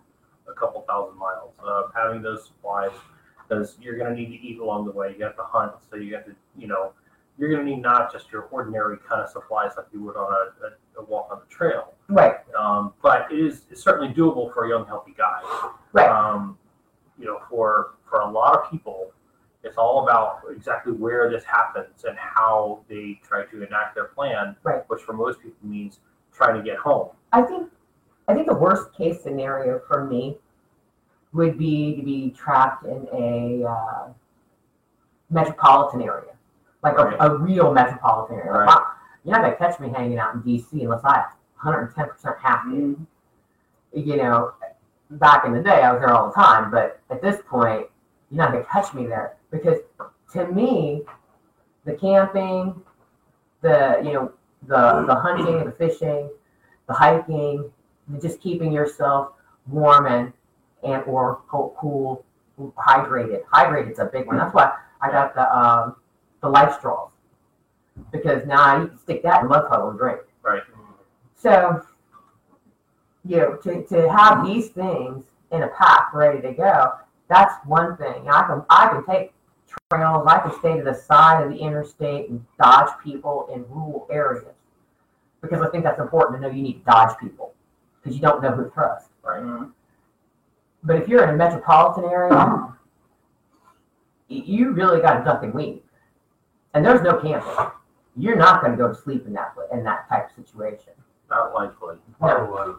[0.60, 1.52] couple thousand miles.
[1.64, 2.90] Uh, having those supplies
[3.48, 5.14] because you're going to need to eat along the way.
[5.18, 6.92] You have to hunt, so you have to, you know,
[7.38, 10.30] you're going to need not just your ordinary kind of supplies like you would on
[10.32, 10.66] a,
[11.00, 11.94] a, a walk on the trail.
[12.08, 15.40] Right, Um, but it is it's certainly doable for a young, healthy guy.
[15.92, 16.08] right.
[16.08, 16.58] Um,
[17.18, 19.12] you know, for for a lot of people,
[19.62, 24.56] it's all about exactly where this happens and how they try to enact their plan.
[24.62, 24.82] Right.
[24.88, 26.00] Which for most people means
[26.32, 27.08] trying to get home.
[27.32, 27.70] I think,
[28.28, 30.38] I think the worst case scenario for me
[31.32, 34.08] would be to be trapped in a uh,
[35.30, 36.32] metropolitan area,
[36.82, 37.16] like Right.
[37.20, 38.52] a, a real metropolitan area.
[38.52, 38.68] Right.
[38.68, 38.92] I-
[39.24, 41.24] You're not gonna catch me hanging out in DC unless I
[41.62, 42.70] 110 percent have to.
[42.70, 43.06] Mhm.
[43.92, 44.52] You know,
[45.10, 47.86] back in the day, I was there all the time, but at this point,
[48.30, 49.78] you're not gonna catch me there because
[50.32, 51.04] to me,
[51.84, 52.80] the camping,
[53.60, 54.32] the you know,
[54.66, 56.30] the the hunting and the fishing,
[56.86, 57.70] the hiking,
[58.08, 59.32] and just keeping yourself
[59.66, 60.32] warm and
[60.82, 62.24] and or cool, cool
[62.76, 63.44] hydrated.
[63.52, 64.36] Hydrated's a big one.
[64.36, 65.96] That's why I got the um
[66.40, 67.10] the life straws
[68.12, 70.20] because now I can stick that in a mud puddle and drink.
[70.42, 70.62] Right.
[71.36, 71.82] So,
[73.24, 76.92] you know, to, to have these things in a pack ready to go,
[77.28, 78.28] that's one thing.
[78.28, 79.32] I can I can take
[79.90, 80.26] trails.
[80.26, 84.54] I can stay to the side of the interstate and dodge people in rural areas
[85.40, 86.54] because I think that's important to know.
[86.54, 87.54] You need to dodge people
[88.02, 89.08] because you don't know who to trust.
[89.22, 89.42] Right.
[89.42, 89.72] Mhm.
[90.82, 92.74] But if you're in a metropolitan area,
[94.28, 95.82] you really got nothing to duck and weave,
[96.74, 97.50] and there's no camping.
[98.16, 100.92] You're not going to go to sleep in that in that type of situation.
[101.28, 101.96] Not likely.
[102.18, 102.74] Probably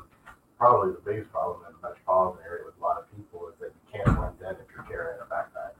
[0.57, 3.71] probably the biggest problem in the metropolitan area with a lot of people is that
[3.73, 5.73] you can't blend in if you're carrying a backpack.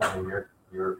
[0.00, 0.96] I mean, you're, you're,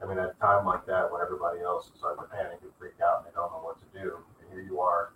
[0.00, 2.70] I mean, at a time like that when everybody else is starting to panic and
[2.78, 5.10] freak out and they don't know what to do, and here you are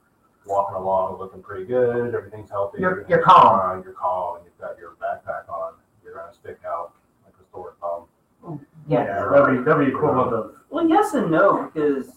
[0.47, 2.81] walking along looking pretty good, everything's healthy.
[2.81, 3.83] You're- you're calm.
[3.85, 6.93] You're calm, and you've got your backpack on, you're gonna stick out
[7.25, 8.59] like a sore thumb.
[8.89, 9.29] Yeah.
[9.31, 12.13] that'd be, that'd be equivalent of, Well, yes and no, because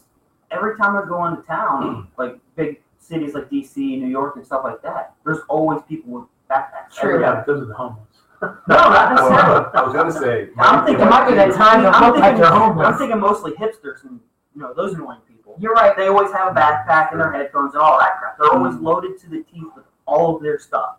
[0.51, 4.61] every time I go into town, like big cities like DC, New York, and stuff
[4.63, 6.95] like that, there's always people with backpacks.
[6.99, 7.21] True.
[7.21, 8.07] Yeah, because of the homeless.
[8.67, 9.49] No, not necessarily.
[9.49, 10.49] Well, I was gonna say.
[10.57, 14.19] I'm thinking might be that time I'm thinking, I'm thinking mostly hipsters and
[14.55, 15.55] you know those annoying people.
[15.59, 15.95] You're right.
[15.95, 18.39] They always have a backpack and their headphones and all that crap.
[18.39, 18.81] They're always mm.
[18.81, 20.95] loaded to the teeth with all of their stuff.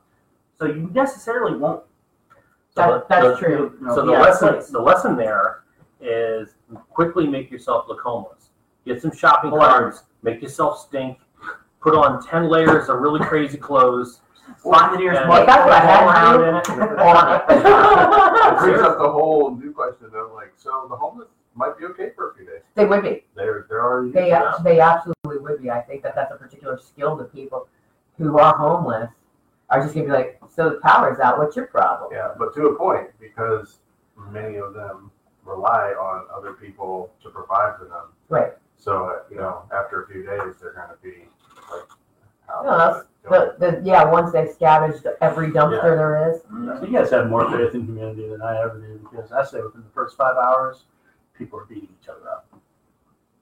[0.56, 1.82] So you necessarily won't.
[2.76, 3.76] That, the- that's true.
[3.80, 4.68] You know, So the be out of lesson, place.
[4.68, 5.61] the lesson there
[6.02, 6.54] is
[6.90, 8.50] quickly make yourself look homeless.
[8.84, 11.18] Get some shopping Well, I- carts, make yourself stink,
[11.80, 14.20] put on ten layers of really crazy clothes.
[14.58, 15.28] Find the nearest Yeah.
[15.28, 16.68] mud That's what I had around in it.
[18.52, 22.10] It brings up the whole new question of like, so the homeless might be okay
[22.16, 22.62] for a few days.
[22.74, 23.24] they would be.
[23.36, 24.10] They're, they're already.
[24.12, 25.70] They, uh, they absolutely would be.
[25.70, 27.68] I think that that's a particular skill that people
[28.18, 29.10] who are homeless
[29.70, 31.38] are just gonna be like, so the power's out.
[31.38, 32.10] What's your problem?
[32.12, 33.78] Yeah, but to a point, because
[34.30, 35.10] many of them
[35.44, 38.04] rely on other people to provide for them.
[38.28, 38.52] Right.
[38.76, 41.24] So, uh, you know, after a few days, they're gonna be
[41.72, 41.82] like,
[42.48, 42.62] how?
[42.62, 45.94] No, that's- The, the, yeah, once they've scavenged every dumpster Yeah.
[45.94, 46.42] there is.
[46.42, 49.60] So you guys have more faith in humanity than I ever did because I say
[49.60, 50.84] within the first five hours,
[51.38, 52.48] people are beating each other up.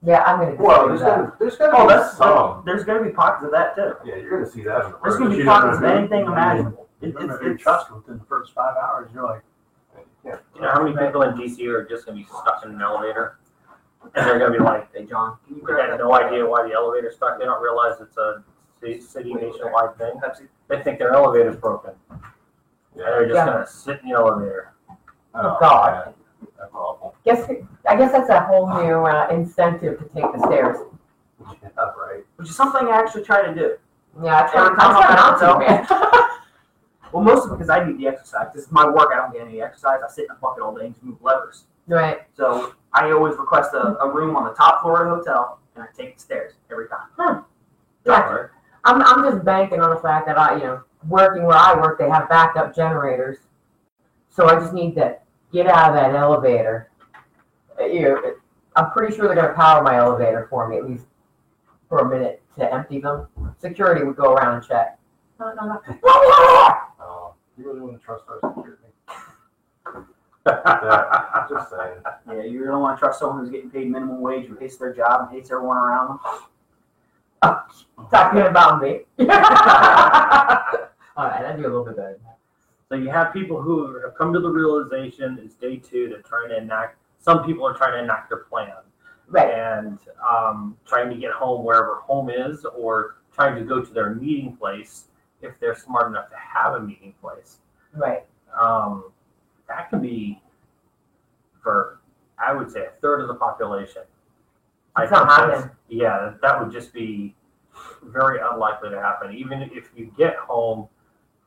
[0.03, 1.15] Yeah, I'm gonna Well, disagree with there's that.
[1.17, 2.63] gonna, there's gonna Oh, be that's some.
[2.65, 3.93] there's going to be pockets of that too.
[4.03, 4.97] Yeah, you're gonna see that in the.
[5.03, 5.41] There's going to road.
[5.43, 6.87] be pockets of anything imaginable.
[7.01, 9.41] It, Remember, it's, if you it's, trust within the first five hours, you're like,
[10.25, 10.37] Yeah.
[10.55, 13.37] You know how many people in DC are just gonna be stuck in an elevator?
[14.15, 16.45] And they're gonna be like, hey John, can you they grab have that no idea
[16.45, 17.39] why the elevator's stuck.
[17.39, 18.43] They don't realize it's a
[19.01, 20.13] city nationwide thing.
[20.67, 21.91] They think their elevator's broken.
[22.09, 22.19] And
[22.95, 23.45] they're just Yeah.
[23.45, 24.73] gonna sit in the elevator.
[25.33, 26.05] Oh, God.
[26.05, 26.13] man,
[26.59, 27.15] That's awful.
[27.23, 27.49] Guess,
[27.87, 30.77] I guess that's a whole new uh, incentive to take the stairs.
[31.63, 32.23] Yeah, right.
[32.35, 33.75] Which is something I actually try to do.
[34.23, 36.27] Yeah, I try, to I'm time trying I'm to, man.
[37.11, 38.47] Well, mostly because I need the exercise.
[38.53, 39.09] This is my work.
[39.13, 39.99] I don't get any exercise.
[40.07, 41.65] I sit in a bucket all day and just move levers.
[41.87, 42.19] right.
[42.35, 45.83] So I always request a, a room on the top floor of the hotel, and
[45.83, 47.07] I take the stairs every time.
[48.05, 48.13] Yeah.
[48.85, 51.99] I'm, I'm just banking on the fact that I, you know, working where I work,
[51.99, 53.37] they have backup generators.
[54.29, 55.17] So I just need to
[55.51, 56.89] get out of that elevator.
[57.79, 58.33] Uh, You know,
[58.75, 61.05] I'm pretty sure they're gonna power my elevator for me at least
[61.89, 63.27] for a minute to empty them.
[63.59, 64.97] Security would go around and check.
[67.61, 68.81] You really wanna trust our security?
[70.47, 72.01] Yeah, just saying.
[72.27, 74.91] Yeah, you don't want to trust someone who's getting paid minimum wage, who hates their
[74.91, 76.19] job and hates everyone around
[77.43, 77.57] them.
[78.09, 79.01] Talking about me.
[79.19, 79.27] All
[81.27, 82.19] right, I do a little bit better.
[82.89, 86.49] So you have people who have come to the realization it's day two, they're trying
[86.49, 88.73] to enact, some people are trying to enact their plan.
[89.27, 89.53] Right.
[89.53, 94.15] And um, trying to get home wherever home is, or trying to go to their
[94.15, 95.05] meeting place
[95.41, 97.57] if they're smart enough to have a meeting place.
[97.93, 98.25] Right.
[98.59, 99.05] Um,
[99.67, 100.41] that can be
[101.63, 101.99] for,
[102.37, 104.03] I would say, a third of the population.
[104.95, 105.75] I It's not think that's- happening.
[105.87, 107.35] Yeah, that would just be
[108.03, 109.33] very unlikely to happen.
[109.33, 110.87] Even if you get home,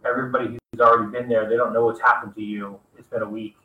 [0.05, 2.79] everybody who's already been there, they don't know what's happened to you.
[2.99, 3.57] It's been a week.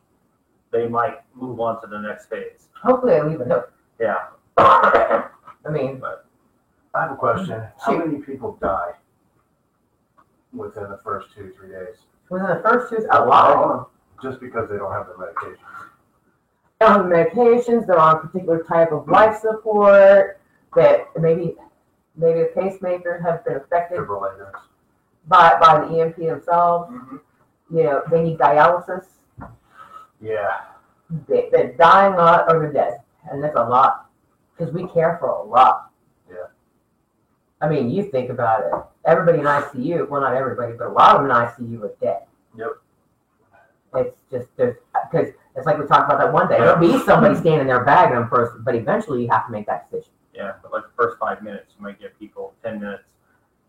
[0.71, 2.67] They might move on to the next phase.
[2.81, 3.71] Hopefully I leave a note.
[3.99, 4.27] Yeah.
[4.57, 5.29] I
[5.69, 6.25] mean, but.
[6.93, 7.61] I have a question.
[7.79, 8.93] How many people die
[10.53, 11.97] within the first two, three days?
[12.29, 13.89] Within the first two, a lot.
[14.21, 15.63] Just because they don't have their medication.
[16.79, 20.39] They're on medications, they're on a particular type of life support,
[20.75, 21.55] that maybe,
[22.15, 24.07] maybe the pacemaker has been affected
[25.27, 26.91] by, by the EMP themselves.
[26.91, 27.19] Mhm.
[27.71, 29.05] You know, they need dialysis,
[30.19, 30.62] Yeah,
[31.27, 34.09] they, they're dying a lot or they're dead, and that's a lot,
[34.57, 35.88] because we care for a lot.
[37.61, 37.67] Yeah.
[37.67, 38.71] I mean, you think about it,
[39.09, 41.35] everybody in ICU, well, not everybody, but a lot of them in
[41.77, 42.21] ICU are dead.
[42.57, 42.67] Yep.
[43.95, 44.75] It's just, there's,
[45.11, 48.15] because it's like we talked about that one day, there'll be somebody standing there bagging
[48.15, 50.11] them first, but eventually you have to make that decision.
[50.33, 53.03] Yeah, but like the first five minutes, you might get people ten minutes,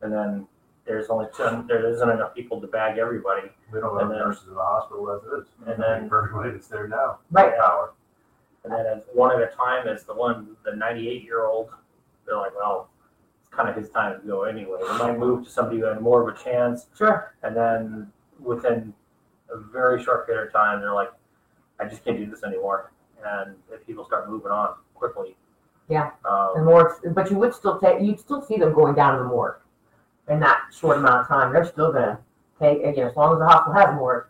[0.03, 0.47] and then
[0.87, 3.49] there's only ten, there isn't enough people to bag everybody.
[3.73, 5.47] we don't have then- nurses in the hospital as it is.
[5.67, 7.19] And then- For everybody that's there now.
[7.31, 7.57] Right.
[7.59, 7.93] Power.
[8.65, 11.71] And then as one at a time, as the one, the ninety-eight year old,
[12.27, 12.90] they're like, well, it's
[13.51, 14.79] kind of his time to go anyway.
[14.81, 17.35] They might move to somebody who had more of a chance, Sure.
[17.43, 18.95] and then within
[19.53, 21.13] a very short period of time, they're like,
[21.81, 22.93] I just can't do this anymore.
[23.25, 25.37] And if people start moving on quickly.
[25.89, 26.11] Yeah.
[26.25, 29.23] Um, And more, but you would still take, you'd still see them going down to
[29.25, 29.57] the morgue
[30.29, 31.53] in that short amount of time.
[31.53, 32.21] They're still gonna
[32.61, 34.27] take, again, as long as the hospital has morgue,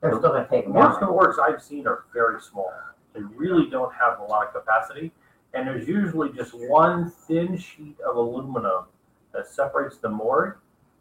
[0.00, 2.72] they're still gonna take them Most of the works I've seen are very small.
[3.12, 5.12] They really don't have a lot of capacity.
[5.54, 8.86] And there's usually just one thin sheet of aluminum
[9.32, 10.56] that separates the morgue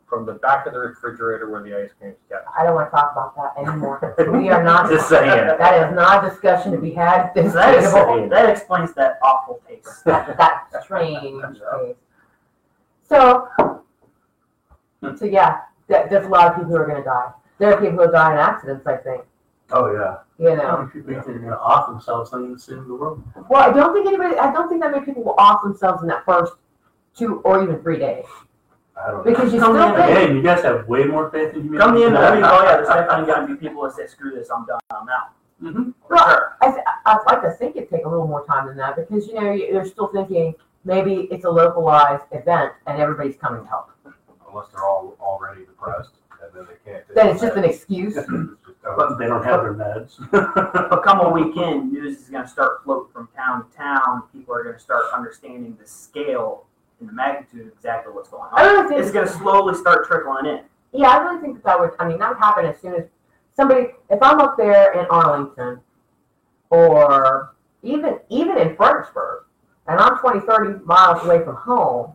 [0.07, 2.45] from the back of the refrigerator where the ice cream is kept.
[2.57, 4.15] I don't wanna talk about that anymore.
[4.31, 5.25] We are not, Just saying.
[5.57, 7.91] that is not a discussion to be had at this That, is,
[8.29, 10.03] that explains that awful taste.
[10.05, 11.95] That, that strange case.
[13.09, 13.47] So,
[15.15, 17.31] so yeah, there's a lot of people who are gonna die.
[17.57, 19.23] There are people who die in accidents, I think,
[19.75, 20.17] Oh, yeah.
[20.37, 20.77] you How know.
[20.79, 23.23] many people think they're gonna off themselves, not even sitting in the world?
[23.49, 26.07] Well, I don't think anybody, I don't think that many people will off themselves in
[26.09, 26.53] that first
[27.15, 28.25] two or even three days.
[28.95, 29.31] I don't know.
[29.31, 31.77] Because you Come still in, think, Hey, you guys have way more faith in humanity.
[31.79, 33.93] Come the end of I the week, oh yeah, there's definitely gonna be people that
[33.93, 35.29] say, screw this, I'm done, I'm out.
[35.61, 35.93] Mhm.
[36.09, 36.57] Well, sure.
[36.61, 39.27] I, th- I'd like to think it'd take a little more time than that because,
[39.27, 40.53] you know, you- they're still thinking
[40.85, 43.89] maybe it's a localized event and everybody's coming to help.
[44.49, 46.11] Unless they're all already depressed
[46.43, 47.03] and then they can't.
[47.15, 48.15] Then it's just the an excuse.
[48.83, 48.89] meds.
[48.91, 50.89] It's just, But they don't have their meds.
[50.89, 54.63] But come a weekend, news is gonna start floating from town to town, people are
[54.63, 56.65] gonna start understanding the scale
[56.99, 58.71] and the magnitude of exactly what's going I on.
[58.73, 60.61] really think It's gonna slowly start trickling in.
[60.91, 63.05] Yeah, I really think that, that would, I mean, that would happen as soon as
[63.55, 65.79] somebody, if I'm up there in Arlington
[66.69, 69.43] or even, even in Fredericksburg
[69.87, 72.13] and I'm 20, 30 miles away from home,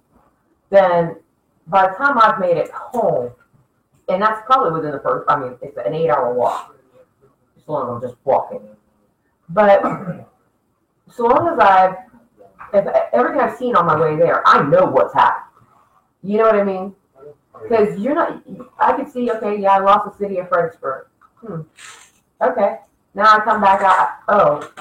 [0.70, 1.16] then
[1.66, 3.32] by the time I've made it home,
[4.08, 6.76] and that's probably within the first, I mean, it's an eight hour walk,
[7.56, 8.60] as long as I'm just walking.
[9.48, 9.82] But
[11.10, 11.96] so long as I've,
[12.72, 15.44] if everything I've seen on my way there, I know what's happened.
[16.22, 16.94] You know what I mean?
[17.62, 18.42] Because you're not,
[18.78, 21.06] I could see, okay, yeah, I lost the city of Fredericksburg.
[21.36, 21.62] Hmm.
[22.40, 22.78] Okay.
[23.14, 24.10] Now I come back out.
[24.28, 24.72] Oh,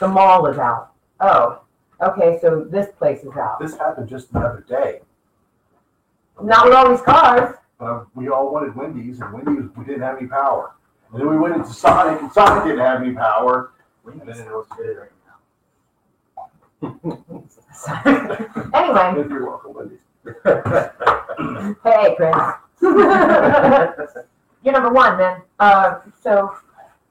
[0.00, 0.92] the mall is out.
[1.20, 1.60] Oh,
[2.00, 3.60] okay, so this place is out.
[3.60, 5.00] This happened just the other day.
[6.42, 7.56] Not with all these cars.
[8.14, 10.74] We all wanted Wendy's and Wendy's, we didn't have any power.
[11.12, 13.72] And then we went into Sonic and Sonic didn't have any power.
[14.06, 14.66] And then it was.
[18.74, 19.98] anyway, If you're welcome, Wendy's.
[21.84, 22.36] hey, Chris.
[24.62, 25.42] you're number one, man.
[25.58, 26.54] Uh, so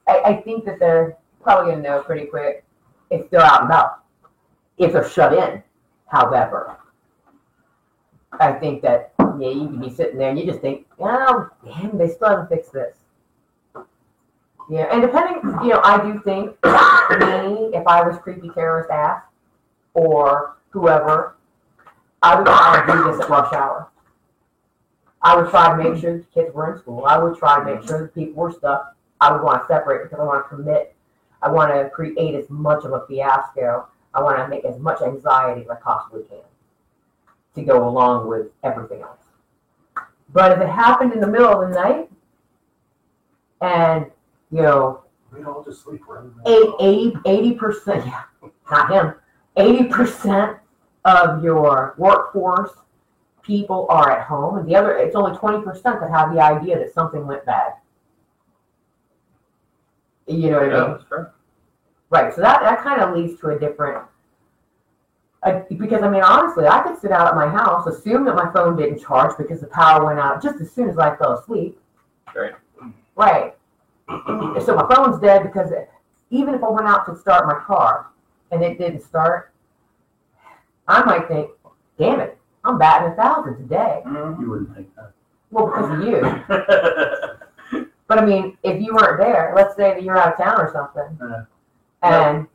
[0.08, 2.64] I, I think that they're probably going to know pretty quick
[3.10, 4.04] if they're out and about.
[4.78, 5.62] If they're shut in,
[6.06, 6.76] however.
[8.40, 11.98] I think that, yeah, you can be sitting there and you just think, oh, damn,
[11.98, 12.96] they still haven't fixed this.
[14.70, 19.22] Yeah, and depending, you know, I do think me, if I was creepy terrorist ass
[19.94, 21.36] or whoever,
[22.22, 23.88] I would try to do this at rush hour.
[25.22, 27.04] I would try to make sure the kids were in school.
[27.04, 28.96] I would try to make sure the people were stuck.
[29.20, 30.94] I would want to separate because I want to commit.
[31.42, 33.88] I want to create as much of a fiasco.
[34.14, 36.38] I want to make as much anxiety as I possibly can
[37.54, 39.21] to go along with everything else.
[40.32, 42.10] But if it happened in the middle of the night
[43.60, 44.06] and,
[44.50, 46.32] you know, We all just sleep right in
[46.80, 48.24] eight, 80, 80%, yeah,
[48.70, 49.14] not him,
[49.56, 50.58] 80%
[51.04, 52.70] of your workforce
[53.42, 56.92] people are at home, and the other, it's only 20% that have the idea that
[56.92, 57.72] something went bad.
[60.28, 60.98] You know what I mean?
[61.08, 61.34] Sure.
[62.10, 64.04] Right, so that, that kind of leads to a different,
[65.42, 68.50] uh, because I mean, honestly, I could sit out at my house, assume that my
[68.52, 71.78] phone didn't charge because the power went out just as soon as I fell asleep.
[72.34, 72.52] Right.
[73.16, 73.54] Right.
[74.64, 75.90] So my phone's dead because it,
[76.30, 78.08] even if I went out to start my car
[78.50, 79.52] and it didn't start,
[80.88, 81.50] I might think,
[81.98, 84.02] damn it, I'm batting a thousand today.
[84.06, 84.40] Mhm.
[84.40, 85.12] You wouldn't think that.
[85.50, 87.86] Well, because of you.
[88.08, 90.70] But I mean, if you weren't there, let's say that you're out of town or
[90.70, 91.18] something,
[92.02, 92.30] Yeah.
[92.36, 92.46] and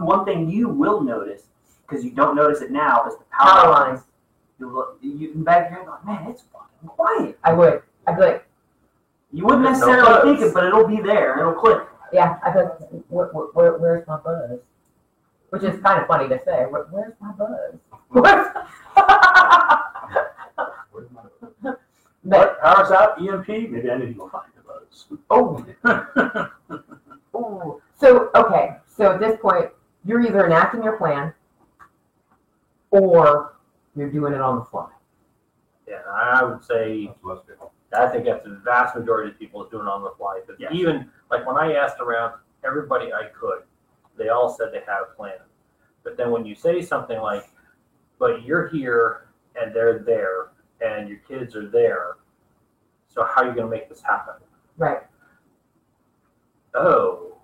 [0.00, 1.42] One thing you will notice,
[1.88, 4.02] because you don't notice it now, is the power power lines, lines.
[4.58, 7.38] You look, you can back here and go, man, it's fucking quiet.
[7.44, 8.46] I would, I'd be like,
[9.32, 10.38] You wouldn't There's no necessarily buzz.
[10.38, 11.38] think it, but it'll be there.
[11.40, 11.78] It'll click.
[12.12, 14.60] yeah, I thought, where, where, where's my buzz?
[15.50, 16.64] Which is kind of funny to say.
[16.66, 17.74] Where, where's my buzz?
[18.08, 18.46] Where's-
[20.92, 21.22] Where's my-
[21.62, 21.80] but
[22.24, 25.06] But power's out, EMP, maybe I need to go find the buzz.
[25.30, 25.64] oh,
[27.36, 27.80] ooh.
[28.00, 29.70] So okay, so at this point,
[30.04, 31.32] you're either enacting your plan,
[32.94, 33.56] or
[33.96, 34.88] you're doing it on the fly.
[35.88, 37.62] Yeah, I would say That's.
[37.92, 40.40] I think that's the vast majority of people is doing it on the fly.
[40.46, 40.72] But Yes.
[40.72, 42.34] even like when I asked around
[42.64, 43.62] everybody I could,
[44.16, 45.38] they all said they had a plan.
[46.02, 47.48] But then when you say something like,
[48.18, 49.28] "But you're here
[49.60, 50.48] and they're there
[50.80, 52.16] and your kids are there,
[53.08, 54.34] so how are you going to make this happen?"
[54.76, 55.02] Right.
[56.74, 57.36] Oh,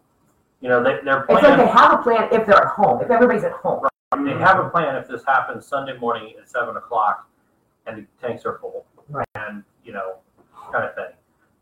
[0.61, 3.01] you know they, their It's like they have a plan if they're at home.
[3.03, 3.87] If everybody's at home.
[4.19, 7.29] They have a plan if this happens Sunday morning at seven o'clock,
[7.87, 9.25] and the tanks are full, Right.
[9.37, 10.17] and you know,
[10.73, 11.15] kind of thing.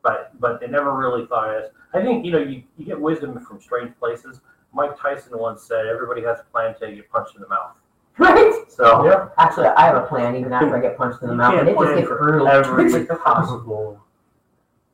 [0.03, 3.39] But but they never really thought as I think you know you, you get wisdom
[3.45, 4.41] from strange places.
[4.73, 7.77] Mike Tyson once said everybody has a plan until you get punched in the mouth.
[8.19, 8.65] Right.
[8.69, 9.29] So Yeah.
[9.39, 11.79] Actually, I have a plan even after I get punched in the mouth, and it
[11.79, 12.49] just gets brutal.
[12.49, 14.01] every possible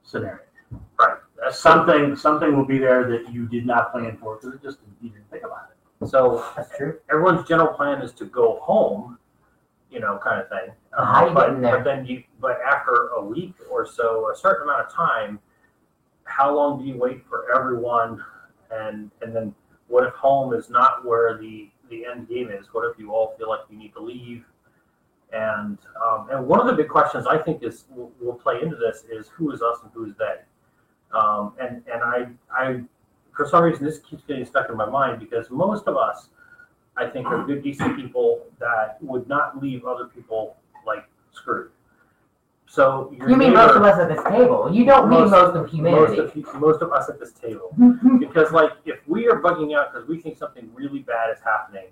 [0.02, 0.40] scenario.
[0.98, 1.18] right.
[1.50, 5.08] Something, something will be there that you did not plan for because it just you
[5.10, 5.73] didn't think about it.
[6.06, 6.98] So That's true.
[7.10, 9.18] everyone's general plan is to go home,
[9.90, 10.74] you know, kind of thing.
[10.96, 11.76] Uh, How you but, getting there?
[11.78, 15.38] but then you, but after a week or so, a certain amount of time,
[16.24, 18.22] how long do you wait for everyone?
[18.70, 19.54] And and then
[19.88, 22.66] what if home is not where the the end game is?
[22.72, 24.44] What if you all feel like you need to leave?
[25.32, 28.76] And um, and one of the big questions I think is will, will play into
[28.76, 30.36] this is who is us and who is they?
[31.16, 32.82] Um, and and I I
[33.36, 36.28] for some reason this keeps getting stuck in my mind because most of us
[36.96, 40.56] I think are good decent people that would not leave other people
[40.86, 41.70] like screwed.
[42.66, 44.68] So You mean most of us at this table?
[44.72, 46.42] You don't mean Most- most of most humanity.
[46.42, 47.74] of most of us at this table
[48.18, 51.86] because like if we are bugging out because we think something really bad is happening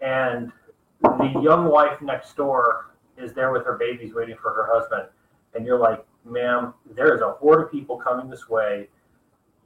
[0.00, 0.52] and
[1.02, 5.08] the young wife next door is there with her babies waiting for her husband
[5.54, 8.88] and you're like ma'am there is a horde of people coming this way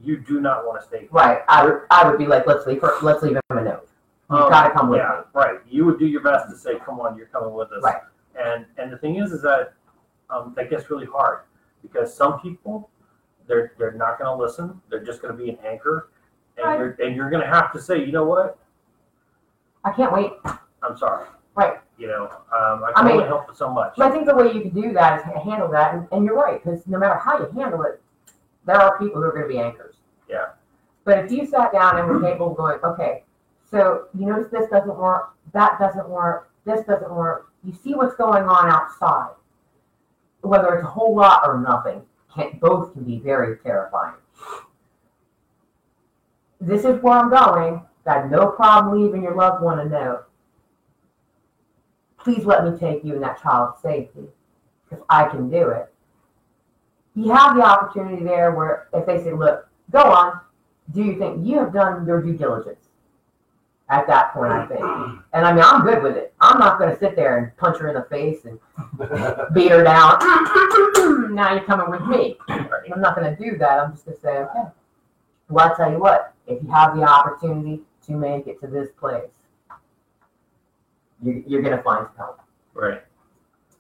[0.05, 1.09] you do not want to stay here.
[1.13, 1.41] right.
[1.49, 1.81] I would.
[1.91, 2.81] I would be like, let's leave.
[2.83, 3.89] Her, let's leave him a note.
[4.31, 5.25] You Um, gotta come with yeah, me.
[5.35, 5.59] right.
[5.69, 8.01] You would do your best to say, "Come on, you're coming with us." Right.
[8.39, 9.75] And and the thing is, is that
[10.31, 11.41] um, that gets really hard
[11.83, 12.89] because some people
[13.47, 14.81] they're they're not going to listen.
[14.91, 16.09] They're just going to be an anchor,
[16.57, 16.79] and Right.
[16.79, 18.59] you're and you're going to have to say, you know what?
[19.85, 20.33] I can't wait.
[20.83, 21.27] I'm sorry.
[21.55, 21.75] Right.
[21.99, 23.99] You know, um, I I can only mean- help with so much.
[24.01, 26.63] I think the way you can do that is handle that, and, and you're right,
[26.65, 28.03] because no matter how you handle it,
[28.67, 29.97] there are people who are going to be anchors.
[30.29, 30.51] Yeah.
[31.05, 33.25] But if you sat down and were able going, okay,
[33.71, 37.51] so you notice this doesn't work, that doesn't work, this doesn't work.
[37.63, 39.35] You see what's going on outside,
[40.41, 42.03] whether it's a whole lot or nothing.
[42.35, 44.15] Can, both can be very terrifying.
[46.61, 47.83] This is where I'm going.
[48.05, 50.25] Got no problem leaving your loved one a note.
[52.19, 54.25] Please let me take you and that child to safety
[54.89, 55.94] because I can do it.
[57.15, 60.41] You have the opportunity there where if they say, look, go on,
[60.93, 62.81] do you think you have done your due diligence?
[63.91, 64.81] At that point, I think.
[64.81, 66.35] And I mean, I'm good with it.
[66.41, 68.59] I'm not going to sit there and punch her in the face and
[69.55, 70.19] beat her down.
[71.35, 72.37] now you're coming with me.
[72.49, 73.79] I'm not going to do that.
[73.79, 74.71] I'm just going to say, okay.
[75.51, 78.91] Well, I'll tell you what, if you have the opportunity to make it to this
[78.99, 79.31] place,
[81.23, 82.41] you, you're going to find some help.
[82.73, 83.03] right.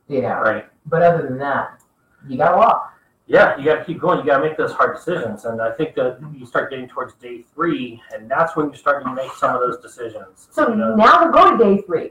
[0.08, 0.40] You know.
[0.40, 0.66] Right.
[0.86, 1.80] But other than that,
[2.28, 2.93] you got to walk.
[3.26, 4.18] Yeah, you got to keep going.
[4.18, 7.14] You got to make those hard decisions, and I think that you start getting towards
[7.14, 10.48] day three, and that's when you're starting to make some of those decisions.
[10.50, 10.94] So you know?
[10.94, 12.10] now we'll go to day three.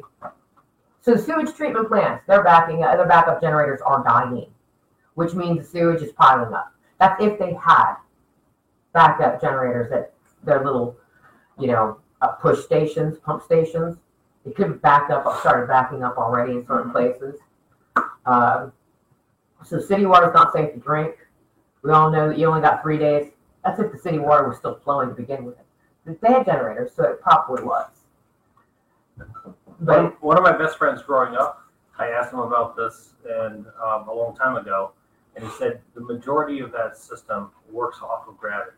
[1.01, 4.47] So the sewage treatment plants, their backing, uh, their backup generators are dying,
[5.13, 6.73] which means the sewage is piling up.
[6.99, 7.95] That's if they had
[8.93, 10.95] backup generators at their little,
[11.59, 13.97] you know, uh, push stations, pump stations.
[14.45, 17.39] It could have backed up, started backing up already in certain places.
[18.25, 18.71] Um,
[19.65, 21.15] so city water is not safe to drink.
[21.83, 23.31] We all know that you only got three days.
[23.63, 25.55] That's if the city water was still flowing to begin with.
[26.05, 27.89] They had generators, so it probably was.
[29.79, 31.63] But One, one of my best friends growing up,
[31.97, 34.91] I asked him about this and um, a long time ago,
[35.35, 38.77] and he said the majority of that system works off of gravity.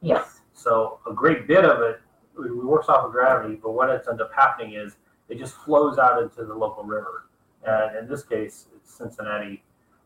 [0.00, 2.00] yes, So a great bit of it
[2.38, 4.96] it works off of gravity, but what ends up happening is
[5.28, 7.26] it just flows out into the local river,
[7.64, 9.62] And in this case, it's Cincinnati,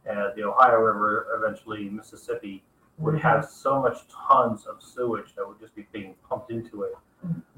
[0.06, 2.62] and the Ohio River, eventually Mississippi,
[2.98, 6.94] would have so much tons of sewage that would just be being pumped into it.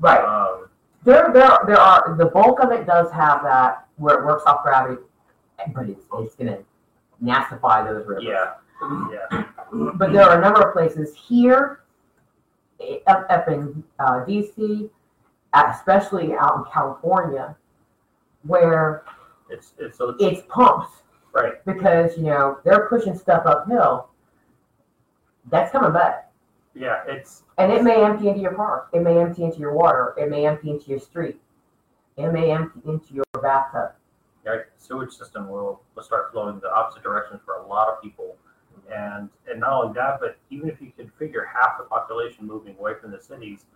[0.00, 0.20] Right.
[0.20, 0.68] Um,
[1.04, 4.62] There, there, there are, the bulk of it does have that where it works off
[4.64, 5.00] gravity,
[5.74, 6.58] but it's, it's gonna
[7.22, 8.24] nastify those rivers.
[8.24, 8.54] yeah,
[9.12, 9.44] yeah,
[9.94, 11.80] But there are a number of places here,
[12.80, 14.90] eh, up, up in, uh, DC,
[15.52, 17.56] uh, especially out in California,
[18.42, 19.04] where
[19.50, 21.02] it's, it's, so it's, it's pumps
[21.40, 24.08] right, because, you know, they're pushing stuff uphill.
[25.50, 26.30] That's coming back.
[26.74, 28.88] yeah, it's, And it may empty into your park.
[28.92, 30.14] It may empty into your water.
[30.18, 31.40] It may empty into your street.
[32.16, 33.92] It may empty into your bathtub.
[34.44, 38.36] right, sewage system will, will start flowing the opposite direction for a lot of people.
[38.92, 42.76] And, and not only that, but even if you could figure half the population moving
[42.78, 43.66] away from the cities,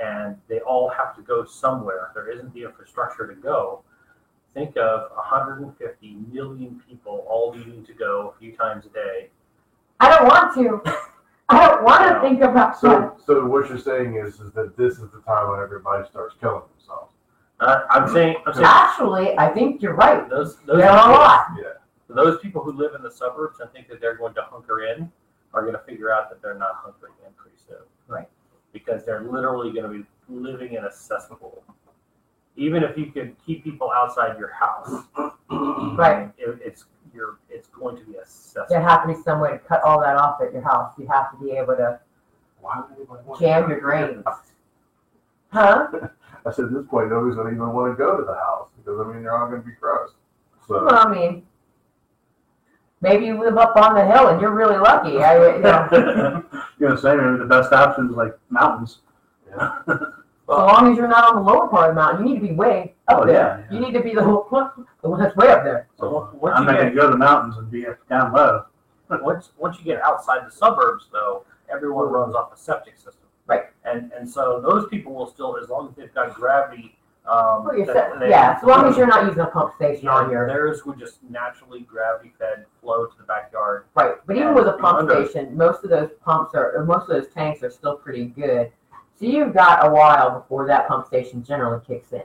[0.00, 3.82] and they all have to go somewhere, there isn't the infrastructure to go.
[4.54, 9.28] Think of 150 million people all needing to go a few times a day.
[10.00, 10.82] I don't want to.
[11.50, 12.20] I don't want to No.
[12.20, 12.78] think about that.
[12.80, 16.34] So, so what you're saying is, is that this is the time when everybody starts
[16.40, 17.14] killing themselves.
[17.60, 20.28] Uh, I'm saying, I'm saying Actually, I think you're right.
[20.28, 21.46] those, those, There are a lot.
[21.56, 21.70] Yeah.
[22.08, 25.10] those people who live in the suburbs and think that they're going to hunker in
[25.54, 27.78] are going to figure out that they're not hunkering in pretty soon.
[28.06, 28.28] Right.
[28.72, 31.64] Because they're literally going to be living in a cesspool.
[32.58, 35.04] Even if you could keep people outside your house,
[35.96, 36.28] Right.
[36.36, 36.84] it, it's
[37.14, 38.80] you're it's going to be a There cesspool.
[38.80, 40.92] has to be some way to cut all that off at your house.
[40.98, 41.98] You have to be able to
[42.60, 43.86] Why would anybody want jam your go?
[43.86, 44.24] drains.
[45.52, 45.86] Huh?
[46.46, 49.04] I said, at this point, nobody's gonna even wanna go to the house, because, I
[49.12, 50.10] mean, they're all gonna be gross.
[50.66, 51.46] So, Well, I mean,
[53.00, 55.18] maybe you live up on the hill and you're really lucky.
[55.22, 56.44] I, you know,
[56.78, 58.98] You're gonna say maybe the best option is like mountains.
[59.48, 59.78] yeah.
[60.48, 62.46] so long as you're not on the lower part of the mountain, you need to
[62.48, 63.34] be way up Oh, there.
[63.34, 63.74] yeah, yeah.
[63.78, 64.22] You need to be the,
[65.02, 65.88] the one that's way up there.
[65.98, 68.64] So once I'm you not gonna go to the mountains and be down low.
[69.10, 73.26] once once you get outside the suburbs, though, everyone runs off a septic system.
[73.46, 73.64] Right.
[73.84, 76.94] And and so those people will still, as long as they've got gravity.
[77.26, 80.12] Um, Well, that they- yeah, as long as you're not using a pump station Yeah,
[80.14, 83.84] on your theirs would just naturally gravity fed flow to the backyard.
[83.94, 84.14] right.
[84.26, 87.08] But even with a pump Under- station, most of those pumps are, or most of
[87.08, 88.72] those tanks are still pretty good.
[89.18, 92.22] So you've got a while before that pump station generally kicks in.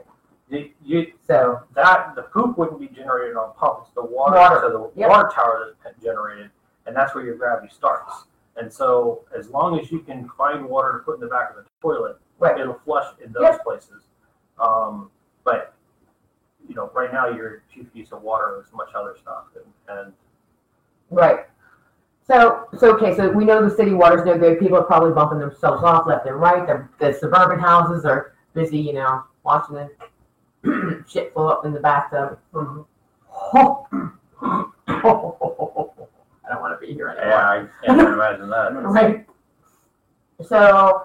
[0.49, 3.79] You, you, So that the poop wouldn't be generated on pump.
[3.83, 5.09] It's the water, Water, to the yep.
[5.09, 6.51] water tower that's generated,
[6.85, 8.25] and that's where your gravity starts.
[8.55, 11.55] And so, as long as you can find water to put in the back of
[11.55, 12.59] the toilet, Right.
[12.59, 13.63] it'll flush in those Yep.
[13.63, 14.03] places.
[14.59, 15.09] Um,
[15.43, 15.73] but
[16.67, 20.13] you know, right now your chief use of water is much other stuff, and, and
[21.09, 21.47] Right.
[22.25, 24.59] So, so okay, so we know the city water's no good.
[24.59, 26.65] People are probably bumping themselves off left and right.
[26.65, 31.81] The, the suburban houses are busy, you know, watching the shit flow up in the
[31.81, 32.39] bathtub.
[36.45, 37.29] I don't want to be here anymore.
[37.29, 38.73] yeah, I can't imagine that.
[38.83, 39.25] Right.
[40.47, 41.03] So,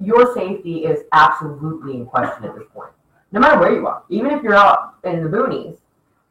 [0.00, 2.90] your safety is absolutely in question at this point,
[3.32, 5.78] no matter where you are, even if you're out in the boonies,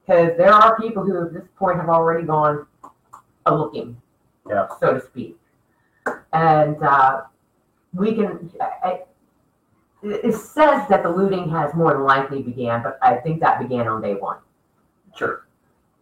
[0.06, 2.66] because there are people who at this point have already gone
[3.46, 4.00] a looking,
[4.48, 4.68] Yeah.
[4.80, 5.38] so to speak,
[6.34, 7.22] and uh,
[7.94, 8.50] we can.
[8.62, 9.04] I, I-
[10.02, 13.60] it it says that the looting has more than likely began, but I think that
[13.60, 14.38] began on day one.
[15.14, 15.46] Sure.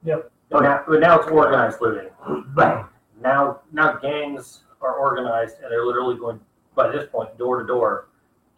[0.04, 0.32] Yep.
[0.50, 2.10] But now, but now it's organized looting.
[2.54, 2.86] Right.
[3.24, 6.40] Now, now gangs are organized and they're literally going
[6.76, 8.10] by this point door to door,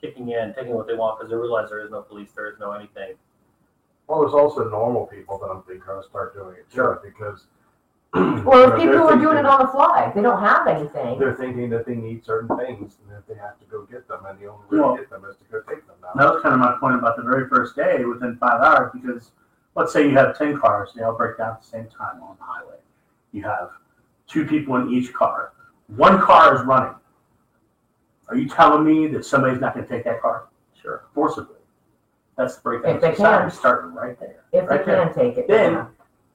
[0.02, 2.60] kicking in, taking what they want because they realize there is no police, there is
[2.60, 3.14] no anything.
[4.08, 7.02] Well, there's also normal people that I'm thinking are gonna start doing it too, Sure.
[7.02, 7.48] because.
[8.44, 11.20] Well, if people they're are doing thinking- it on the fly, they don't have anything.
[11.20, 14.26] They're thinking that they need certain things, and that they have to go get them,
[14.26, 16.10] and the only way Well- to get them is to go take them now.
[16.16, 19.32] That was kind of my point about the very first day within five hours because
[19.76, 22.36] let's say you have 10 cars, they all break down at the same time on
[22.40, 22.78] the highway.
[23.32, 23.70] You have
[24.28, 25.52] two people in each car.
[25.96, 26.96] One car is running.
[28.30, 31.04] Are you telling me that somebody's not going to take that car Sure.
[31.14, 31.56] forcibly?
[32.38, 33.52] That's the breakdown If they society can.
[33.52, 34.44] starting right there.
[34.52, 35.06] If they Right there.
[35.06, 35.48] can take it.
[35.48, 35.88] Then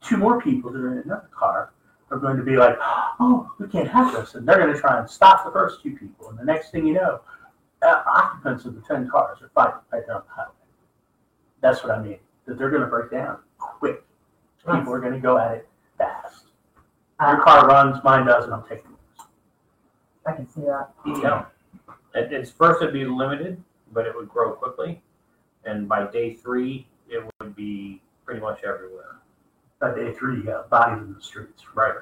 [0.04, 1.72] two more people that are in another car
[2.10, 4.34] are going to be like, oh, we can't have this.
[4.34, 6.28] And they're going to try and stop the first two people.
[6.28, 7.20] And the next thing you know,
[7.82, 10.52] uh, occupants of the 10 cars are fighting right there on the highway.
[11.60, 12.18] That's what I mean.
[12.46, 14.04] That they're going to break down quick.
[14.58, 16.44] People are going to go at it fast.
[17.20, 19.28] Your car runs, mine doesn't, I'm taking yours.
[20.26, 20.90] I can see that.
[21.06, 21.44] Yeah.
[22.14, 25.02] It, it's first it'd be limited, but it would grow quickly.
[25.64, 29.16] And by day three, it would be pretty much everywhere.
[29.84, 31.62] By day three, you got bodies in the streets.
[31.74, 31.92] Right.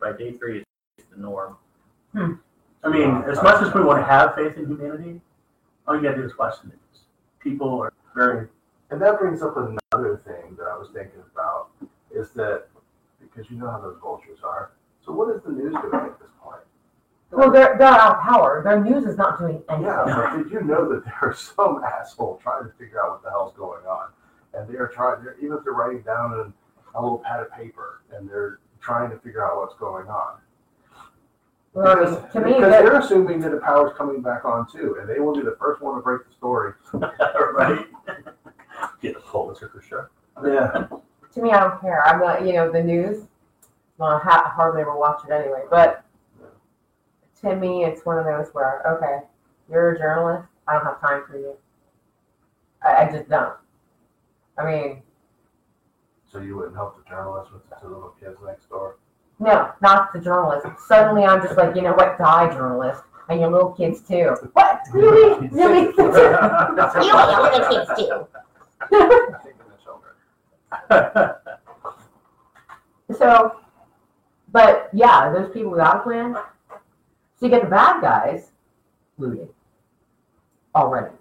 [0.00, 0.64] By day three,
[0.96, 1.58] it's the norm.
[2.14, 2.32] Hmm.
[2.82, 5.20] I mean, as much as we want to have faith in humanity,
[5.86, 7.04] all you got to do is watch the news.
[7.38, 8.48] People are very
[8.90, 11.68] And that brings up another thing that I was thinking about
[12.10, 12.68] is that
[13.20, 14.70] because you know how those vultures are.
[15.04, 16.62] So what is the news doing at this point?
[17.30, 18.62] Well, they're, they're out of power.
[18.64, 19.84] Their news is not doing anything.
[19.84, 23.22] Yeah, but did you know that there are some asshole trying to figure out what
[23.22, 24.08] the hell's going on?
[24.54, 26.52] And they are trying, they're, even if they're writing down in
[26.94, 30.38] a little pad of paper and they're trying to figure out what's going on.
[31.74, 34.96] Well, Because, to me, because that- they're assuming that the power's coming back on too,
[35.00, 36.72] and they will be the first one to break the story.
[36.92, 37.86] right?
[39.00, 40.10] Get a Pulitzer for sure.
[40.44, 40.86] Yeah.
[41.34, 42.02] to me, I don't care.
[42.06, 43.24] I'm not, you know, the news.
[43.98, 45.64] Well, I ha- hardly ever watch it anyway.
[45.70, 46.04] But
[47.42, 49.26] to me, it's one of those where, okay,
[49.70, 50.48] you're a journalist.
[50.66, 51.54] I don't have time for you.
[52.82, 53.54] I, I just don't.
[54.58, 55.02] I mean,
[56.30, 58.96] So you wouldn't help the journalist with the two little kids next door?
[59.40, 60.66] no, not the journalist.
[60.88, 62.18] Suddenly, I'm just like, you know what?
[62.18, 64.34] Die, journalist, and your little kids too.
[64.52, 64.80] What?
[64.92, 65.48] Really?
[65.48, 65.80] Really?
[65.96, 68.26] you and your little kids too.
[68.90, 70.14] Taking the children.
[73.16, 73.56] So,
[74.50, 76.34] but yeah, those people without a plan.
[77.36, 78.50] So you get the bad guys
[79.18, 79.48] looting
[80.74, 81.14] already.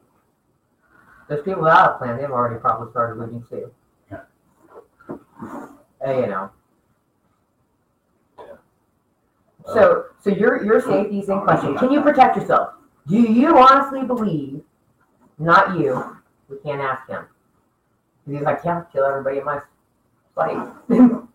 [1.29, 3.71] Those people without a plan, they've already probably started looting too.
[4.09, 4.21] Yeah.
[5.09, 6.51] Uh, you know.
[8.39, 8.45] Yeah.
[9.65, 11.77] So, so your your safety is in question.
[11.77, 12.75] Can you protect yourself?
[13.07, 14.61] Do you honestly believe?
[15.37, 16.17] Not you.
[16.49, 17.25] We can't ask him.
[18.29, 19.61] He's like, yeah, kill everybody in my
[20.35, 20.67] site.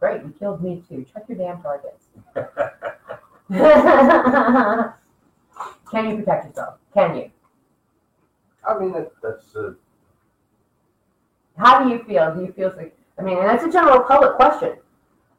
[0.00, 1.04] Great, you killed me too.
[1.12, 2.06] Check your damn targets.
[5.90, 6.78] Can you protect yourself?
[6.94, 7.30] Can you?
[8.68, 9.72] I mean, that, that's, uh,
[11.56, 12.34] How do you feel?
[12.34, 14.76] Do you feel like, I mean, and that's a general public question.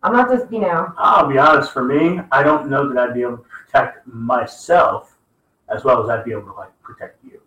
[0.03, 3.13] I'm not just, you know, I'll be honest, for me, I don't know that I'd
[3.13, 5.17] be able to protect myself
[5.69, 7.41] as well as I'd be able to like protect you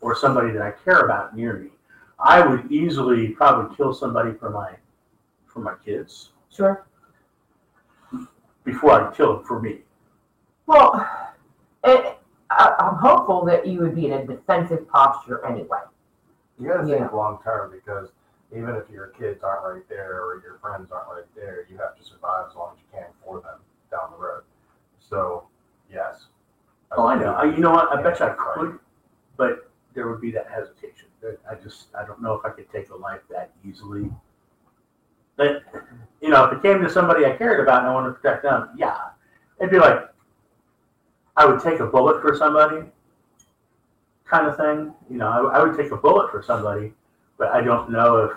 [0.00, 1.70] or somebody that I care about near me.
[2.18, 4.74] I would easily probably kill somebody for my
[5.46, 6.86] for my kids sure.
[8.64, 9.80] before I'd kill them for me.
[10.66, 11.08] Well,
[11.82, 12.19] it,
[12.50, 15.78] I, I'm hopeful that you would be in a defensive posture anyway.
[16.58, 16.98] you gotta Yeah.
[16.98, 18.10] think long term because
[18.52, 21.96] even if your kids aren't right there or your friends aren't right there, you have
[21.96, 23.58] to survive as long as you can for them
[23.90, 24.42] down the road.
[24.98, 25.44] So,
[25.90, 26.26] yes.
[26.92, 27.32] Oh, I know.
[27.32, 27.96] I, you know what?
[27.96, 28.38] I bet you I right.
[28.54, 28.78] could,
[29.36, 31.08] but there would be that hesitation.
[31.50, 34.10] I just, I don't know if I could take a life that easily.
[35.36, 35.62] But,
[36.20, 38.42] you know, if it came to somebody I cared about and I wanted to protect
[38.42, 38.96] them, yeah.
[39.58, 40.08] It'd be like,
[41.40, 42.86] I would take a bullet for somebody
[44.26, 44.92] kind of thing.
[45.08, 46.92] You know, I, I would take a bullet for somebody,
[47.38, 48.32] but I don't know if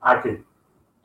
[0.00, 0.44] I could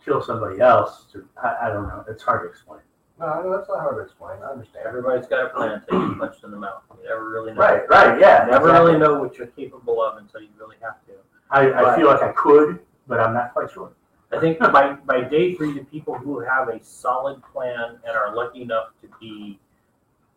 [0.06, 1.06] kill somebody else.
[1.14, 2.06] To, I, I don't know.
[2.08, 2.82] It's hard to explain.
[3.20, 4.38] No, that's not hard to explain.
[4.44, 4.86] I understand.
[4.86, 6.84] Everybody's got a plan until you get punched in the mouth.
[7.02, 7.60] You never really know.
[7.60, 8.46] Right, right, yeah.
[8.46, 8.92] You never exactly.
[8.92, 11.14] really know what you're capable of until you really have to.
[11.50, 13.94] I, I feel like I could, but I'm not quite sure.
[14.32, 18.36] I think by, by day three, the people who have a solid plan and are
[18.36, 19.60] lucky enough to be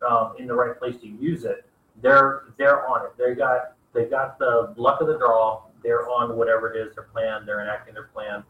[0.09, 1.65] um, in the right place to use it,
[2.03, 3.13] they're they're on it.
[3.19, 5.63] They got they got the luck of the draw.
[5.83, 7.47] They're on whatever it is their plan.
[7.47, 8.43] They're enacting their plan.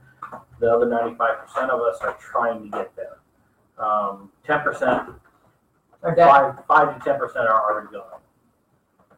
[0.61, 3.19] The other ninety five percent of us are trying to get there.
[3.79, 5.11] Um, Ten percent,
[6.03, 6.29] Or death.
[6.31, 8.21] five five to ten percent are already gone.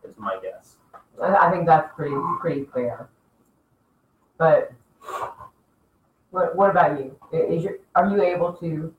[0.05, 0.76] Is my guess.
[1.22, 3.09] I I think that's pretty pretty fair.
[4.37, 4.72] But
[6.31, 7.16] what what about you?
[7.33, 8.93] Is your are you able to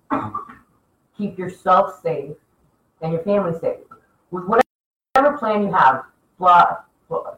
[1.18, 2.36] keep yourself safe
[3.02, 3.80] and your family safe
[4.32, 6.04] with whatever plan you have?
[6.38, 6.76] Fly,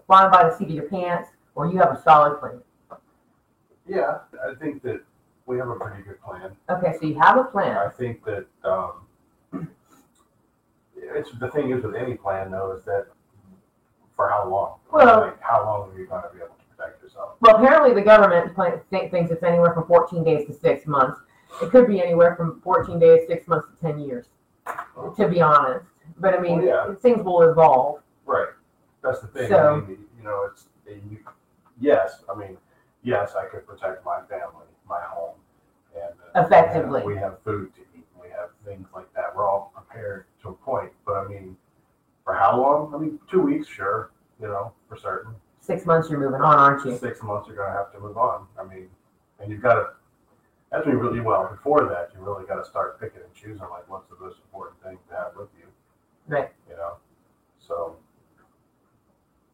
[0.07, 2.61] flying by the seat of your pants, or you have a solid plan.
[3.87, 5.01] Yeah, I think that
[5.45, 6.51] we have a pretty good plan.
[6.69, 7.77] Okay, so you have a plan.
[7.77, 9.67] I think that, um,
[10.95, 13.07] it's, the thing is with any plan though, is that
[14.15, 14.77] for how long?
[14.91, 17.33] Well- Like, how long are you gonna be able to protect yourself?
[17.41, 18.55] Well, apparently the government
[18.89, 21.19] thinks it's anywhere from 14 days to six months.
[21.61, 24.29] It could be anywhere from 14 days, six months to 10 years,
[25.17, 25.85] to be honest.
[26.17, 26.95] But I mean, Well, yeah.
[26.95, 28.01] things will evolve.
[28.25, 28.49] Right,
[29.01, 31.17] that's the thing, So- I mean, you know, it's, you,
[31.79, 32.57] yes, I mean,
[33.03, 35.35] yes, I could protect my family, my home,
[35.95, 36.13] and.
[36.35, 37.03] uh, Effectively.
[37.03, 40.53] We have food to eat, we have things like that, we're all prepared to a
[40.53, 41.57] point, but I mean,
[42.23, 42.93] for how long?
[42.93, 45.33] I mean, two weeks, sure, you know, for certain.
[45.59, 46.97] Six months, you're moving on, aren't you?
[46.97, 48.89] Six months, you're gonna have to move on, I mean,
[49.39, 49.93] and you've gotta,
[50.71, 53.87] that's when you really, well, before that, you really gotta start picking and choosing, like,
[53.89, 55.65] what's the most important thing to have with you.
[56.27, 56.49] Right.
[56.69, 56.93] You know,
[57.59, 57.97] so,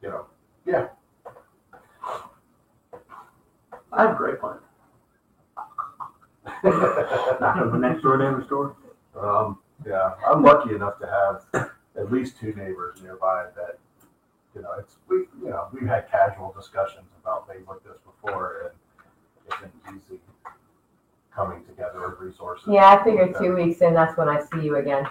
[0.01, 0.25] you know,
[0.65, 0.89] yeah,
[3.91, 4.57] I have a great plan.
[6.63, 8.75] Knock on the next door neighbor's door.
[9.19, 13.79] Um, yeah, I'm lucky enough to have at least two neighbors nearby that,
[14.55, 18.01] you know, it's, we, you know, we've had casual discussions about maybe things like this
[18.05, 18.73] before, and
[19.47, 20.19] it's been easy
[21.37, 22.67] coming together with resources.
[22.67, 25.05] Yeah, I figured two weeks in, that's when I see you again.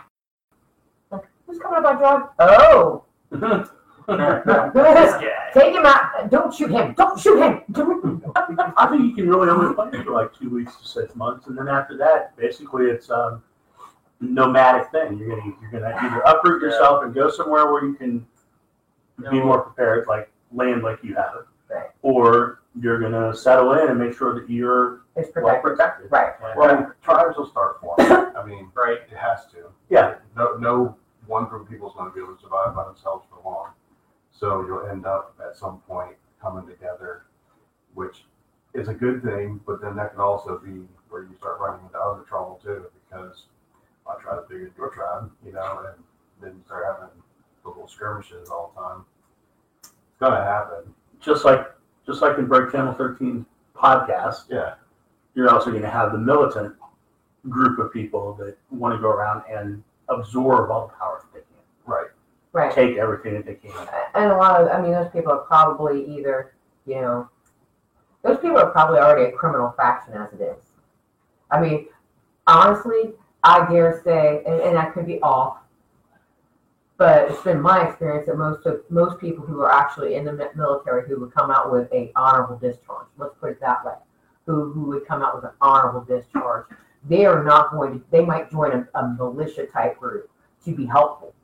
[1.10, 2.30] Like, Who's coming up on drug?
[2.40, 3.04] Oh,
[4.08, 5.50] This guy.
[5.52, 6.30] take him out.
[6.30, 6.94] Don't shoot him.
[6.94, 7.62] Don't shoot him.
[8.76, 11.58] I think you can really only play for like two weeks to six months, and
[11.58, 13.42] then after that, basically, it's um,
[14.20, 15.18] nomadic thing.
[15.18, 18.24] You're gonna you're gonna either uproot yourself and go somewhere where you can
[19.28, 21.86] be more prepared, like land like you have, Right.
[22.02, 26.10] or you're gonna settle in and make sure that you're It's well protected.
[26.10, 26.42] protected.
[26.42, 26.56] Right.
[26.56, 28.06] Well, tribes will start forming.
[28.36, 28.98] I mean, Right.
[29.10, 29.70] it has to.
[29.88, 30.16] Yeah.
[30.36, 30.96] No, no
[31.26, 33.70] one group of people is going to be able to survive by themselves for long.
[34.30, 37.24] So you'll end up at some point coming together,
[37.94, 38.24] which
[38.74, 41.98] is a good thing, but then that can also be where you start running into
[41.98, 43.46] other trouble too, because
[44.06, 46.04] I try to figure your tribe, you know, and
[46.42, 47.08] then you start having
[47.64, 49.04] little skirmishes all the time.
[49.80, 50.94] It's gonna happen.
[51.20, 51.66] Just like
[52.06, 53.44] just like in Break Channel 13
[53.74, 54.74] podcast, Yeah.
[55.34, 56.74] you're also going to have the militant
[57.48, 61.40] group of people that want to go around and absorb all the power that they
[61.40, 62.06] can, Right.
[62.52, 62.72] Right.
[62.72, 63.72] take everything that they can.
[64.14, 66.52] And a lot of, I mean, those people are probably either,
[66.86, 67.28] you know,
[68.22, 70.56] those people are probably already a criminal faction as it is.
[71.50, 71.86] I mean,
[72.46, 73.12] honestly,
[73.44, 75.58] I dare say, and, and I could be off,
[76.98, 80.50] but it's been my experience that most of most people who are actually in the
[80.54, 83.94] military who would come out with a honorable discharge, let's put it that way,
[84.46, 86.66] who who would come out with an honorable discharge,
[87.08, 88.04] they are not going to.
[88.10, 90.30] They might join a, a militia type group
[90.64, 91.34] to be helpful.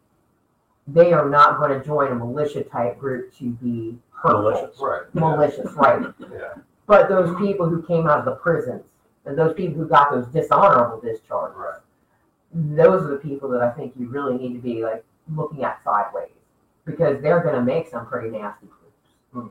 [0.89, 4.79] They are not going to join a militia type group to be hurtful Malicious.
[4.81, 5.03] Right.
[5.15, 5.21] Yeah.
[5.21, 6.03] malicious, right?
[6.33, 6.55] Yeah.
[6.87, 8.83] But those people who came out of the prisons
[9.25, 11.79] and those people who got those dishonorable discharges, Right.
[12.53, 15.05] those are the people that I think you really need to be like
[15.35, 16.31] looking at sideways
[16.85, 19.09] because they're going to make some pretty nasty groups.
[19.33, 19.47] Hmm.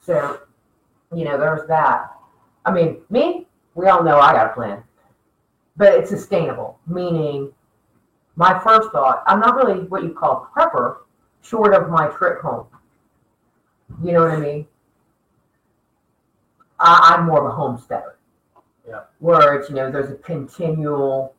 [0.00, 0.40] So,
[1.14, 2.12] you know, there's that.
[2.64, 4.82] I mean, me, we all know I got a plan,
[5.76, 7.52] but it's sustainable, meaning
[8.36, 10.98] my first thought, I'm not really what you call prepper,
[11.42, 12.66] short of my trip home.
[14.02, 14.66] You know what I mean?
[16.78, 18.18] I, I'm more of a homesteader.
[18.86, 19.02] Yeah.
[19.18, 21.35] Where it's, you know, there's a continual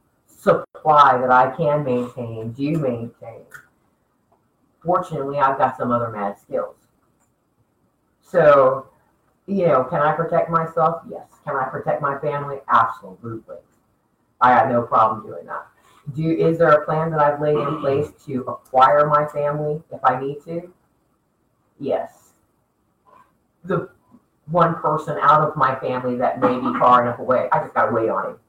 [0.47, 3.41] supply that I can maintain, do maintain.
[4.83, 6.75] Fortunately, I've got some other mad skills.
[8.21, 8.87] So,
[9.45, 11.01] you know, can I protect myself?
[11.09, 11.27] Yes.
[11.45, 12.57] Can I protect my family?
[12.69, 13.57] Absolutely.
[14.39, 15.67] I got no problem doing that.
[16.15, 19.99] Do is there a plan that I've laid in place to acquire my family if
[20.03, 20.71] I need to?
[21.79, 22.31] Yes.
[23.65, 23.89] The
[24.49, 27.91] one person out of my family that may be far enough away, I just gotta
[27.91, 28.39] wait on him.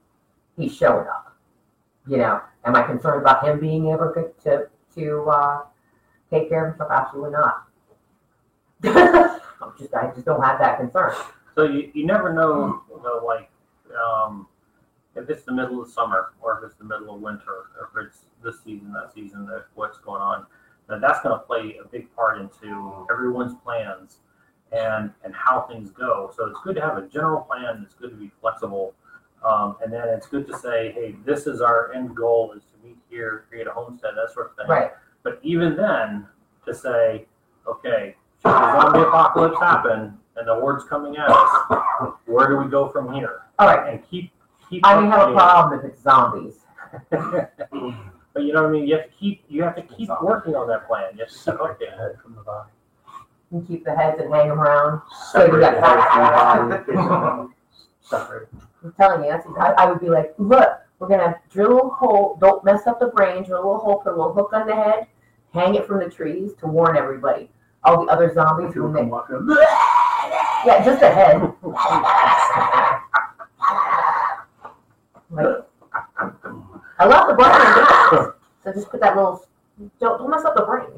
[0.57, 1.28] He's showing up.
[2.09, 5.63] You know, am I concerned about him being able to to, to uh,
[6.31, 6.91] take care of himself?
[6.91, 7.65] Absolutely not.
[9.61, 11.13] I'm just I just don't have that concern.
[11.55, 13.51] So you, you never know, you know, like,
[14.01, 14.47] um,
[15.17, 18.07] if it's the middle of summer or if it's the middle of winter or if
[18.07, 20.47] it's this season, that season, that what's going on.
[20.89, 24.19] Now that's going to play a big part into everyone's plans
[24.73, 26.31] and and how things go.
[26.37, 27.83] So it's good to have a general plan.
[27.85, 28.95] It's good to be flexible,
[29.45, 32.87] um, and then it's good to say, hey, this is our end goal: is to
[32.87, 34.67] meet here, create a homestead, that sort of thing.
[34.69, 34.91] Right.
[35.23, 36.27] But even then,
[36.67, 37.27] to say,
[37.67, 42.67] okay, should the zombie apocalypse happen and the horde's coming at us, where do we
[42.71, 43.41] go from here?
[43.59, 43.93] All right.
[43.93, 44.31] And keep
[44.71, 44.85] keep.
[44.87, 46.55] I may have a problem if it's zombies.
[47.11, 48.87] but you know what I mean.
[48.87, 51.11] You have to keep you have to keep working on that plan.
[51.15, 52.71] You have to keep Separate the head from the body.
[53.51, 55.01] You keep the heads and hang them around.
[55.33, 57.53] So you Separate got- the head from the body.
[58.01, 58.49] Separate.
[58.83, 60.69] I'm telling you, I, I would be like, look,
[60.99, 62.39] we're gonna drill a little hole.
[62.41, 63.45] Don't mess up the brain.
[63.45, 63.97] Drill a little hole.
[63.99, 65.07] Put a little hook on the head.
[65.53, 67.51] Hang it from the trees to warn everybody.
[67.85, 69.47] All the other zombies come walking
[70.67, 71.41] yeah, just the head.
[75.31, 75.65] like,
[76.99, 78.33] I love the brain.
[78.65, 79.45] So just put that little.
[80.01, 80.89] Don't, don't mess up the brain.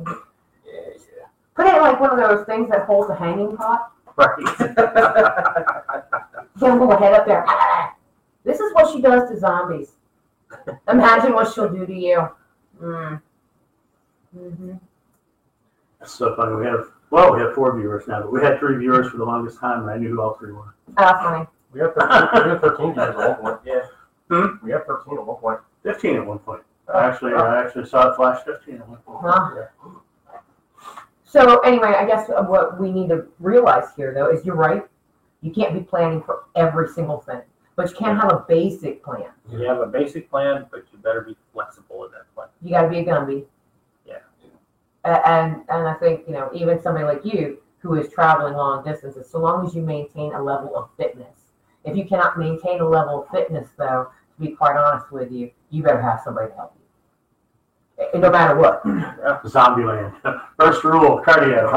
[1.54, 3.92] Put it in like one of those things that holds a hanging pot.
[4.16, 6.04] Right.
[6.58, 7.44] Get a little head up there.
[8.44, 9.92] This is what she does to zombies.
[10.88, 12.28] Imagine what she'll do to you.
[12.82, 13.20] Mm.
[14.34, 14.72] hmm
[16.00, 16.56] It's so funny.
[16.56, 19.24] We have well, we have four viewers now, but we had three viewers for the
[19.24, 20.74] longest time, and I knew who all three were.
[20.96, 21.46] Ah, funny.
[21.72, 23.60] We have 13, we have 13 viewers at one point.
[23.66, 23.82] Yeah.
[24.28, 24.64] Hmm?
[24.64, 25.60] We have 13 at one point.
[25.82, 26.62] Fifteen at one point.
[26.92, 29.18] I actually, I actually saw it flash fifteen at one point.
[29.22, 30.40] Huh?
[31.24, 34.82] So anyway, I guess what we need to realize here, though, is you're right.
[35.42, 37.40] You can't be planning for every single thing,
[37.76, 39.24] but you can't have a basic plan.
[39.50, 42.48] You have a basic plan, but you better be flexible in that plan.
[42.62, 43.44] You got to be a Gumby.
[44.06, 44.18] Yeah.
[45.04, 48.84] A- And and I think you know even somebody like you, who is traveling long
[48.84, 51.38] distances, so long as you maintain a level of fitness.
[51.84, 55.50] If you cannot maintain a level of fitness, though, to be quite honest with you,
[55.70, 56.80] you better have somebody to help you.
[58.20, 58.82] No matter what,
[59.44, 60.12] Zombieland.
[60.58, 61.70] First rule, cardio.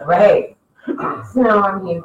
[0.06, 0.56] right?
[0.86, 2.02] So, I mean,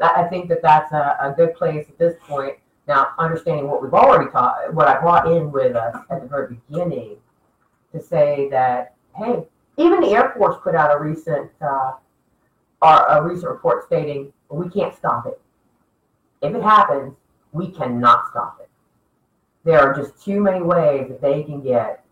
[0.00, 2.56] I think that that's a, a good place at this point.
[2.88, 6.56] Now, understanding what we've already taught, what I brought in with us at the very
[6.68, 7.16] beginning,
[7.92, 9.46] to say that, hey,
[9.76, 11.92] even the Air Force put out a recent, uh,
[12.80, 15.40] our, a recent report stating we can't stop it.
[16.42, 17.14] If it happens,
[17.52, 18.68] we cannot stop it.
[19.64, 22.04] There are just too many ways that they can get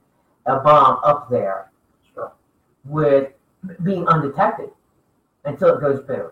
[0.46, 1.70] a bomb up there
[2.14, 2.32] Sure.
[2.84, 3.32] with
[3.82, 4.70] being undetected
[5.44, 6.30] until it goes boom.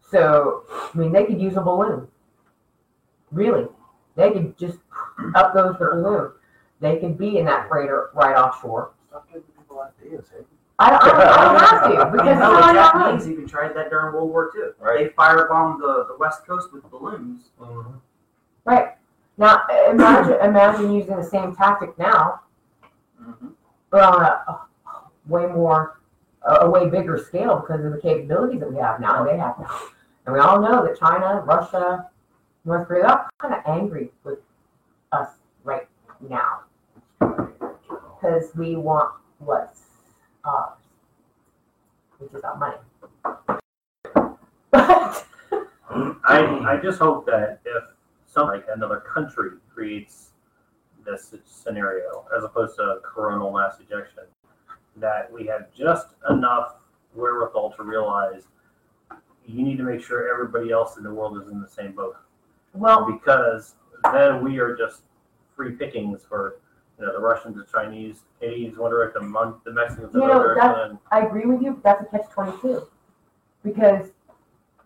[0.00, 2.08] So, I mean, they could use a balloon.
[3.32, 3.66] Really.
[4.14, 4.78] They could just,
[5.34, 6.32] up goes the balloon.
[6.80, 8.92] They could be in that freighter right offshore.
[9.08, 10.44] Stop giving people ideas, hey?
[10.78, 13.48] I don't, I don't, I don't have to because You know, how the Japanese even
[13.48, 14.62] tried that during World War II.
[14.78, 15.04] Right.
[15.04, 17.44] They firebombed the, the West Coast with balloons.
[17.58, 17.92] Mm-hmm.
[18.64, 18.88] Right.
[19.38, 22.40] Now, imagine, imagine using the same tactic now,
[23.20, 23.48] mm-hmm.
[23.90, 24.66] but on a, a
[25.26, 25.95] way more,
[26.46, 29.24] a, way bigger scale because of the capabilities that we have now.
[29.24, 29.80] They have now.
[30.26, 32.08] And we all know that China, Russia,
[32.64, 34.38] North Korea, all kind of angry with
[35.12, 35.30] us
[35.64, 35.86] right
[36.28, 36.60] now
[37.18, 39.82] because we want what's
[40.44, 40.78] ours,
[42.18, 42.76] which is our money.
[43.00, 43.62] But
[45.92, 47.84] I, I just hope that if
[48.26, 50.30] some, like another country creates
[51.04, 54.24] this scenario, as opposed to coronal mass ejection,
[54.96, 56.76] that we have just enough
[57.14, 58.42] wherewithal to realize
[59.46, 62.16] you need to make sure everybody else in the world is in the same boat.
[62.74, 63.74] well, Because
[64.12, 65.02] then we are just
[65.54, 66.58] free pickings for,
[66.98, 69.22] you know, the Russians, the Chinese, Canadians, one direction,
[69.64, 72.86] the Mexicans, You know, and I agree with you, but that's a catch twenty-two.
[73.62, 74.10] Because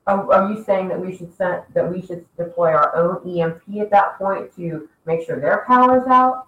[0.07, 3.63] are, are you saying that we should send, that we should deploy our own EMP
[3.81, 6.47] at that point to make sure their power's out?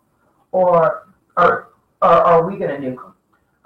[0.53, 1.69] Or, or,
[2.03, 3.12] or are we gonna nuke them?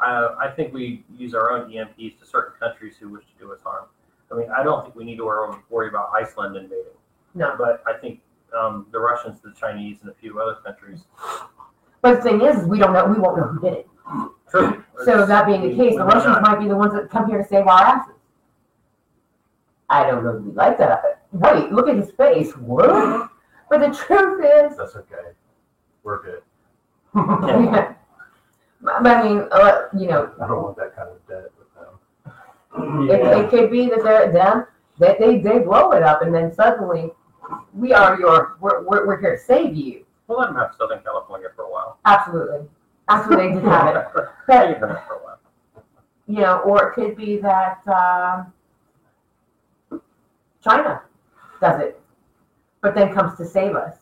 [0.06, 3.52] Uh, I think we use our own EMPs to certain countries who wish to do
[3.52, 3.86] us harm.
[4.30, 6.92] I mean, I don't think we need to worry, worry about Iceland invading,
[7.34, 7.56] No.
[7.58, 8.20] but I think
[8.56, 11.06] um, the Russians, the Chinese, and a few other countries.
[12.02, 13.88] But the thing is, is we don't know, we won't know who did it.
[14.48, 14.84] True.
[15.04, 16.42] So that being the case, the We Russians not.
[16.42, 18.14] might be the ones that come here to save our asses.
[19.90, 21.22] I don't know if we like that.
[21.32, 22.52] Wait, look at his face.
[22.56, 23.28] What?
[23.68, 25.32] But the truth is, That's okay.
[26.04, 26.42] We're good.
[27.16, 27.94] Yeah.
[28.86, 33.10] But I mean, uh, you know, I don't want that kind of debt with them.
[33.10, 34.66] it, it could be that they're them
[35.00, 37.10] that they, they blow it up and then suddenly
[37.74, 40.06] we are your we're, we're, we're here to save you.
[40.28, 41.98] We'll let them have Southern California for a while.
[42.04, 42.68] Absolutely,
[43.08, 44.06] absolutely, they did have it.
[44.46, 45.38] They can have it for a while.
[46.28, 48.52] You know, or it could be that um,
[50.62, 51.02] China
[51.60, 52.00] does it,
[52.82, 53.96] but then comes to save us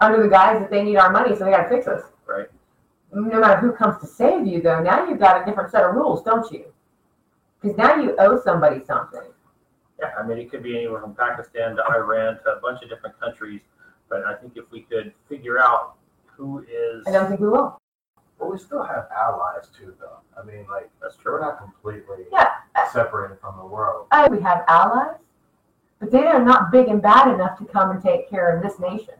[0.00, 2.02] under the guise that they need our money, so they got to fix us.
[2.26, 2.48] Right.
[3.12, 5.94] No matter who comes to save you, though, now you've got a different set of
[5.94, 6.64] rules, don't you?
[7.60, 9.22] Because now you owe somebody something.
[9.98, 12.88] Yeah, I mean, it could be anywhere from Pakistan to Iran to a bunch of
[12.88, 13.62] different countries.
[14.08, 15.94] But I think if we could figure out
[16.26, 17.78] who is, I don't think we will.
[18.38, 20.18] But we still have allies too, though.
[20.40, 21.32] I mean, like, that's true.
[21.34, 22.50] we're not completely Yeah.
[22.92, 24.06] separated from the world.
[24.10, 25.16] Uh, we have allies,
[25.98, 28.78] but they are not big and bad enough to come and take care of this
[28.78, 29.14] nation.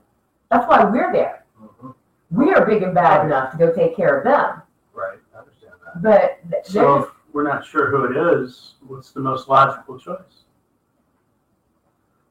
[0.49, 1.45] That's why we're there.
[1.63, 1.95] Mhm.
[2.31, 4.63] We are big and bad enough to go take care of them.
[4.95, 6.03] Right, I understand that.
[6.03, 10.45] But th- So if we're not sure who it is, what's the most logical choice?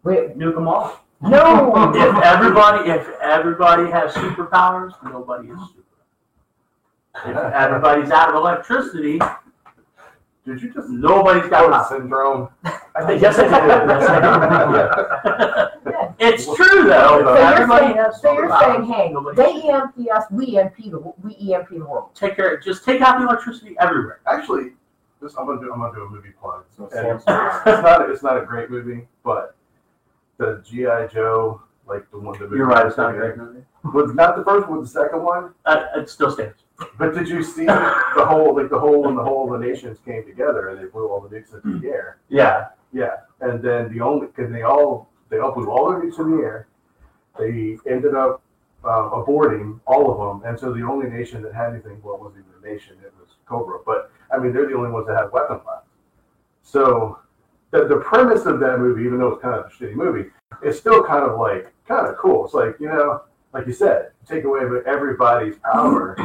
[0.03, 0.99] we, Nuke them all.
[1.21, 1.73] no.
[1.95, 5.83] If everybody, if everybody has superpowers, nobody is super.
[7.25, 9.19] If everybody's out of electricity,
[10.45, 12.47] Did you just nobody's got got a syndrome?
[12.63, 13.89] I think, yes, I did.
[13.89, 15.88] Yes, I did.
[16.19, 17.21] It's true though.
[17.23, 20.75] So you're everybody saying, has so you're saying, superpowers, hey, they EMP us, we EMP
[20.91, 22.09] the we EMP the world.
[22.15, 22.57] take care.
[22.59, 24.19] Just take out the electricity everywhere.
[24.27, 24.73] Actually,
[25.21, 25.71] this I'm gonna do.
[25.71, 26.65] I'm gonna do a movie plug.
[26.75, 28.09] So And it's, it's not.
[28.09, 29.55] It's not a great movie, but
[30.37, 32.37] the GI Joe, like the one.
[32.37, 32.85] The movie You're right.
[32.85, 33.63] It's not a great movie.
[33.83, 34.81] Was not the first one.
[34.81, 35.53] The second one.
[35.65, 36.55] Uh, it still stands.
[36.97, 39.97] But did you see the whole, like the whole when the whole of the nations
[40.05, 42.17] came together and they blew all the nukes into the air?
[42.29, 42.67] Yeah.
[42.91, 46.37] Yeah, and then the only because they all they all blew all their nukes in
[46.37, 46.67] the air.
[47.37, 48.41] They ended up
[48.83, 52.21] um, aborting all of them, and so the only nation that had anything well it
[52.21, 53.79] wasn't even a nation; it was Cobra.
[53.85, 55.87] But I mean, they're the only ones that had weapons left.
[56.63, 57.19] So
[57.71, 60.29] the the premise of that movie, even though it's kind of a shitty movie,
[60.63, 62.45] is still kind of like kind of cool.
[62.45, 63.23] It's like you know,
[63.53, 66.15] like you said, take away everybody's power.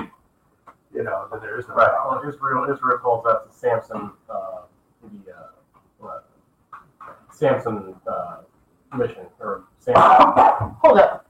[0.94, 2.20] you know, then there is no Right, power.
[2.20, 4.60] well, Israel, Israel calls that the Samson, uh,
[5.02, 5.46] the, uh,
[5.98, 6.28] what?
[7.32, 8.36] Samson, uh,
[8.96, 10.02] mission, or Samson,
[10.82, 11.26] Hold up.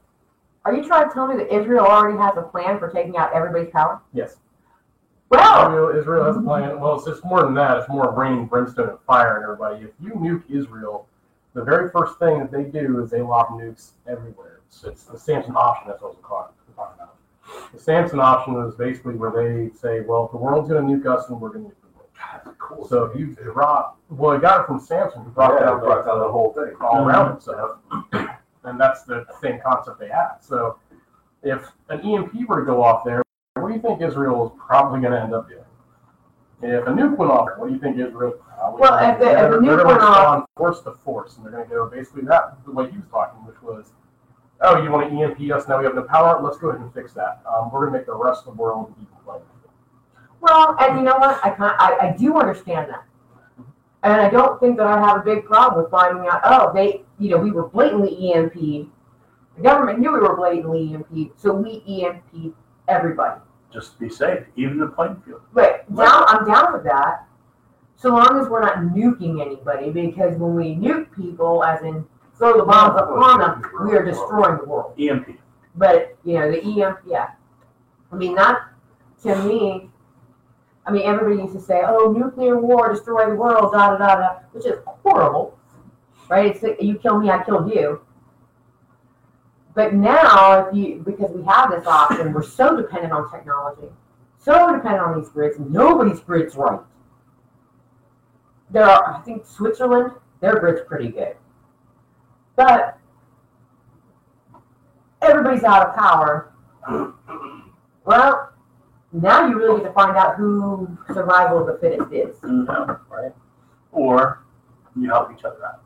[0.65, 3.33] Are you trying to tell me that Israel already has a plan for taking out
[3.35, 4.01] everybody's power?
[4.13, 4.37] yes.
[5.31, 8.47] Well, Israel, Israel has a plan, well, it's just more than that, it's more raining
[8.47, 9.85] brimstone and fire and everybody.
[9.85, 11.09] If you nuke Israel,
[11.55, 14.61] the very first thing that they do is they lob nukes everywhere.
[14.69, 17.17] It's, it's the Samson option, that's what we're talking about.
[17.73, 21.27] The Samson option is basically where they say, well, if the world's gonna nuke us,
[21.27, 21.84] then we're gonna nuke
[22.15, 22.41] the world.
[22.45, 22.89] That's cool.
[22.89, 25.85] So if you drop, well, he got it from Samson, who brought Yeah, down it
[25.85, 26.73] brought down the whole thing.
[26.81, 27.79] all around himself.
[28.67, 30.37] And that's the same concept they had.
[30.41, 30.79] So
[31.43, 33.23] if an EMP were to go off there,
[33.57, 35.61] what do you think Israel is probably going to end up doing?
[36.63, 38.33] If a nuke went off, what do you think Israel?
[38.57, 39.31] Probably Well, gonna if the- do?
[39.31, 41.65] if a They're- nuke they're gonna went off- respond force to force, and they're going
[41.69, 43.93] to go basically that the way he was talking, which was,
[44.63, 45.77] oh, you want to EMP us now?
[45.77, 46.41] We have no power.
[46.41, 47.43] Let's go ahead and fix that.
[47.47, 49.14] Um, we're going to make the rest of the world equal playing field.
[50.45, 51.45] Well, and you know what?
[51.45, 53.05] I can I, I do understand that.
[54.03, 57.03] And I don't think that I have a big problem with finding out, oh, they,
[57.19, 58.55] you know, we were blatantly EMP.
[58.55, 62.55] The government knew we were blatantly EMP, so we EMP
[62.87, 63.41] everybody.
[63.73, 65.41] Just to be safe, even the playing field.
[65.55, 67.27] But down, I'm down with that,
[67.97, 69.91] so long as we're not nuking anybody.
[69.91, 72.05] Because when we nuke people, as in
[72.37, 74.93] throw the bombs up on them, we are destroying the world.
[75.01, 75.39] EMP.
[75.77, 77.31] But you know, the EMP, yeah.
[78.13, 78.69] I mean, not
[79.23, 79.91] to me.
[80.87, 84.17] I mean, everybody used to say, "Oh, nuclear war, destroy the world," da da da
[84.17, 85.59] da, which is horrible,
[86.29, 86.55] right?
[86.55, 88.01] It's you kill me, I killed you.
[89.75, 93.89] But now, if you because we have this option, we're so dependent on technology,
[94.39, 95.59] so dependent on these grids.
[95.59, 96.81] Nobody's grid's right.
[98.71, 101.37] There are, I think, Switzerland, their grid's pretty good,
[102.57, 102.99] but
[105.23, 106.53] everybody's out of power.
[108.05, 108.54] Well,
[109.15, 112.37] now you really get to find out who survival of the fittest is.
[112.43, 113.33] Yeah, right.
[113.93, 114.45] Or
[114.97, 115.83] you help each other out.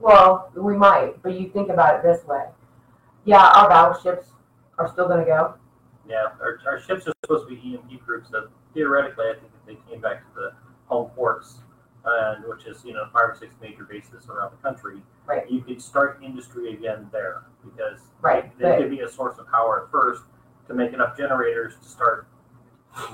[0.00, 2.44] Well, we might, but you think about it this way.
[3.24, 4.28] Yeah, our battleships
[4.78, 5.54] are still going to go.
[6.08, 9.66] Yeah, our, our ships are supposed to be EMP groups that theoretically, I think if
[9.66, 10.52] they came back to the
[10.86, 11.58] home ports,
[12.04, 15.50] and which is, you know, five or six major bases around the country, Right.
[15.50, 19.48] you could start industry again there because Right, they but- could be a source of
[19.50, 20.22] power at first
[20.68, 22.26] to make enough generators to start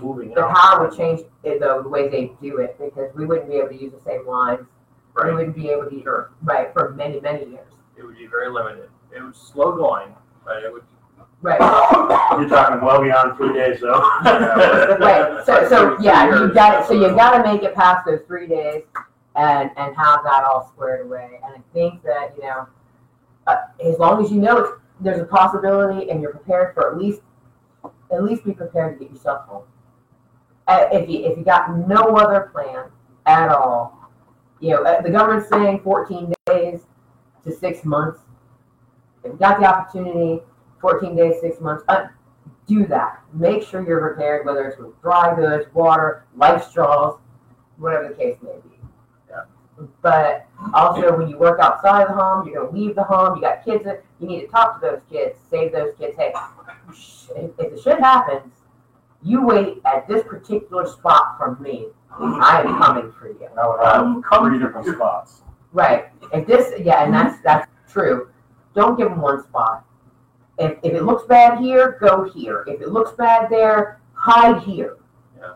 [0.01, 0.35] moving.
[0.35, 0.57] The out.
[0.57, 3.69] power would change it, though, the way they do it because we wouldn't be able
[3.69, 4.61] to use the same lines.
[5.17, 5.35] We Right.
[5.35, 6.31] wouldn't be able to, Sure.
[6.45, 7.67] right, for many, many years.
[7.97, 8.89] It would be very limited.
[9.15, 10.15] It was slow going,
[10.45, 10.83] but it would.
[11.43, 11.59] Right.
[12.39, 13.99] You're talking well beyond three days, though.
[13.99, 15.43] Right.
[15.47, 16.53] So, so yeah, you years.
[16.55, 16.87] got it.
[16.87, 18.83] So you got to make it past those three days,
[19.37, 21.41] and and have that all squared away.
[21.45, 22.67] And I think that you know,
[23.47, 27.23] uh, as long as you know there's a possibility, and you're prepared for at least,
[28.13, 29.65] at least be prepared to get yourself home.
[30.67, 32.91] Uh, if you if you got no other plan
[33.27, 34.11] at all,
[34.61, 36.81] you know, uh, the government's saying 14 days
[37.45, 38.21] to six months.
[39.25, 40.43] If you got the opportunity,
[40.81, 41.85] 14 days, six months.
[41.89, 42.09] Uh,
[42.67, 43.23] do that.
[43.33, 47.19] Make sure you're prepared, whether it's with dry goods, water, life straws,
[47.79, 48.70] whatever the case may be.
[49.81, 49.87] Yeah.
[50.03, 53.37] But also, when you work outside the home, you're going to leave the home.
[53.37, 53.85] You got kids.
[53.85, 55.39] That, you need to talk to those kids.
[55.51, 56.17] Save those kids.
[56.17, 56.33] Hey,
[57.37, 58.53] if, if the shit happens,
[59.23, 61.89] you wait at this particular spot from me.
[62.13, 63.49] I am coming for you.
[63.57, 65.43] I would have um, three different spots.
[65.73, 66.07] Right.
[66.33, 67.43] If this, yeah, and that's mm-hmm.
[67.45, 68.29] that's true.
[68.75, 69.85] Don't give them one spot.
[70.59, 72.65] If, if it looks bad here, go here.
[72.67, 74.99] If it looks bad there, hide here.
[75.39, 75.55] Yeah.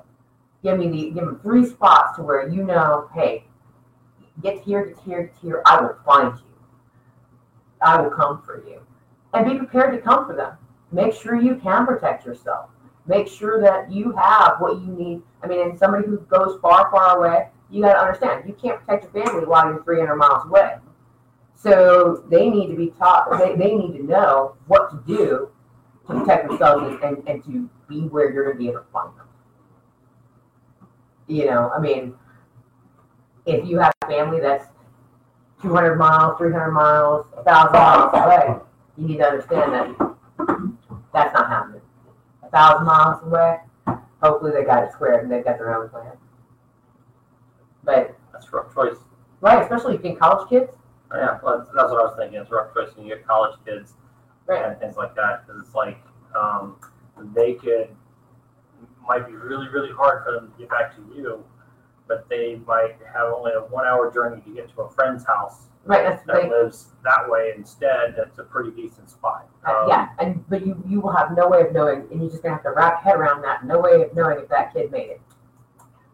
[0.62, 3.44] Give me the give them three spots to where you know, hey,
[4.42, 5.62] get here, get here, get here.
[5.66, 6.44] I will find you.
[7.82, 8.80] I will come for you,
[9.32, 10.56] and be prepared to come for them.
[10.92, 12.70] Make sure you can protect yourself.
[13.06, 15.22] Make sure that you have what you need.
[15.42, 18.80] I mean, and somebody who goes far, far away, you got to understand you can't
[18.80, 20.76] protect your family while you're 300 miles away.
[21.54, 25.50] So they need to be taught, they, they need to know what to do
[26.06, 28.86] to protect themselves and, and, and to be where you're going to be able to
[28.92, 29.26] find them.
[31.26, 32.14] You know, I mean,
[33.46, 34.66] if you have a family that's
[35.62, 38.56] 200 miles, 300 miles, 1,000 miles away,
[38.96, 40.14] you need to understand that
[41.12, 41.80] that's not happening.
[42.42, 43.58] A 1,000 miles away,
[44.22, 46.12] hopefully they got it squared and they've got their own plan.
[47.84, 48.96] But, That's a rough choice.
[49.40, 50.72] right, especially if you get college kids,
[51.12, 52.40] Yeah, well, that's, that's what I was thinking.
[52.40, 53.92] It's a rough choice when you get college kids
[54.46, 54.64] right?
[54.64, 55.46] and things like that.
[55.46, 55.98] Because it's like
[56.34, 56.76] um,
[57.34, 57.88] they could
[59.06, 61.44] might be really really hard for them to get back to you,
[62.06, 65.68] but they might have only a one hour journey to get to a friend's house
[65.86, 68.14] Right, that's that lives that way instead.
[68.16, 69.48] That's a pretty decent spot.
[69.66, 72.30] Uh, Um, yeah, and but you you will have no way of knowing, and you're
[72.30, 73.66] just gonna have to wrap your head around that.
[73.66, 75.20] No way of knowing if that kid made it,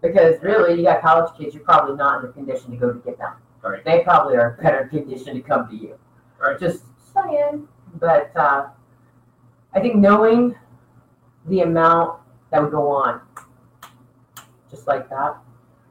[0.02, 1.54] because really, you got college kids.
[1.54, 3.34] You're probably not in the condition to go to get them.
[3.62, 3.84] Right.
[3.84, 5.96] They probably are in better condition to come to you.
[6.40, 6.58] Right.
[6.58, 6.82] Just
[7.14, 7.68] saying,
[8.00, 8.70] but uh,
[9.72, 10.56] I think knowing
[11.46, 12.18] the amount
[12.50, 13.20] that would go on,
[14.68, 15.36] just like that.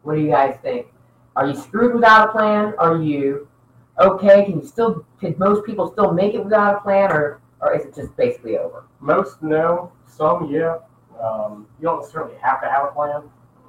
[0.09, 0.87] What do you guys think?
[1.35, 2.73] Are you screwed without a plan?
[2.79, 3.47] Are you
[3.99, 4.43] okay?
[4.43, 5.05] Can you still?
[5.21, 8.57] Can most people still make it without a plan, or or is it just basically
[8.57, 8.85] over?
[9.01, 10.77] Most no, some yeah.
[11.21, 13.21] Um, you don't necessarily have to have a plan.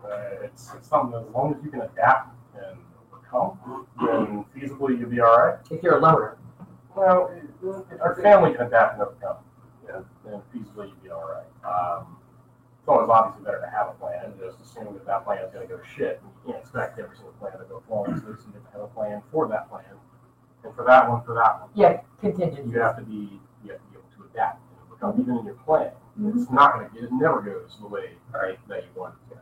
[0.03, 2.79] Uh, it's, it's something that as long as you can adapt and
[3.13, 5.59] overcome, then feasibly you'll be all right.
[5.71, 6.39] If you're a loner,
[6.97, 9.37] Well, it- our family can adapt and overcome,
[9.93, 11.51] and then feasibly you'll be all right.
[11.71, 12.17] Um,
[12.91, 15.75] always obviously better to have a plan, just assuming that that plan is going to
[15.75, 16.21] go to shit.
[16.47, 18.87] You can't expect every single plan to go flawlessly, so you have to have a
[18.89, 19.85] plan for that plan.
[20.65, 22.71] And for that one, for that one, yeah, contingency.
[22.71, 25.45] you have to be, you have to be able to adapt and overcome, even in
[25.47, 25.91] your plan.
[26.21, 26.39] Mm-hmm.
[26.43, 28.59] It's not going to, it never goes the way Right.
[28.69, 29.41] that you want it to go.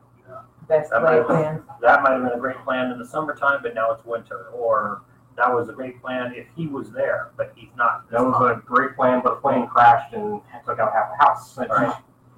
[0.68, 1.62] Best That laid might- plans.
[1.80, 4.49] that might have been a great plan in the summertime, but now it's winter.
[4.55, 5.01] Or
[5.36, 8.09] that was a great plan if he was there, but he's not.
[8.11, 8.59] That was time.
[8.59, 11.57] a great plan, but the plane crashed and took out half the house.
[11.59, 11.96] Right.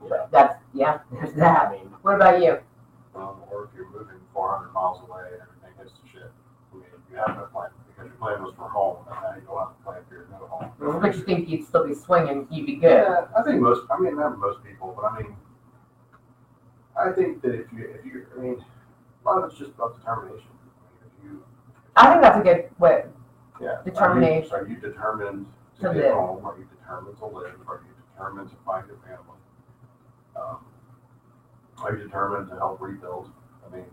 [0.08, 0.26] Yeah.
[0.30, 0.98] That's yeah.
[1.12, 1.72] There's I that.
[1.72, 2.58] mean, What about you?
[3.14, 6.30] Um, or if you're moving four hundred miles away and everything goes to shit.
[6.72, 9.42] I mean, you have no plan, because your plan was for home, and now you
[9.42, 11.00] go out and plan for your new home.
[11.02, 12.46] But you think you'd still be swinging?
[12.50, 12.90] You'd be good.
[13.04, 15.36] Yeah, I think most, I mean, not most people, but I mean,
[16.98, 18.64] I think that if you, if you, I mean,
[19.24, 20.46] a lot of it's just about determination.
[20.48, 21.44] I mean, you,
[21.96, 23.04] I think that's a good way.
[23.60, 23.66] yeah.
[23.68, 24.52] are you- Determination.
[24.52, 25.46] Are you determined
[25.80, 26.14] To to live.
[26.14, 26.44] home?
[26.46, 27.54] Are you determined to live?
[27.68, 29.39] Are you determined to find your family?
[30.36, 30.58] Um,
[31.82, 33.30] Are you determined to help rebuild?
[33.70, 33.84] I mean.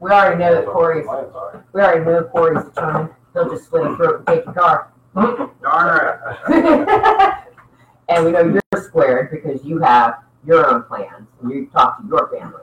[0.00, 1.04] We already know that that's what Corey's.
[1.04, 1.64] the Plans are.
[1.72, 3.10] We already know Corey's determined.
[3.34, 4.92] He'll just slit his throat and take your car.
[5.14, 7.44] Darn right.
[8.08, 8.42] and we know
[8.72, 10.14] you're squared because you have
[10.46, 12.62] your own plans and you talk to your family.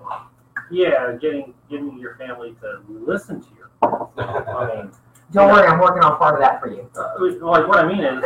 [0.72, 3.70] Yeah, getting getting your family to listen to your.
[4.18, 4.92] I mean,
[5.32, 6.90] Don't worry, I'm working on part of that for you.
[6.98, 8.24] uh, like what I mean is,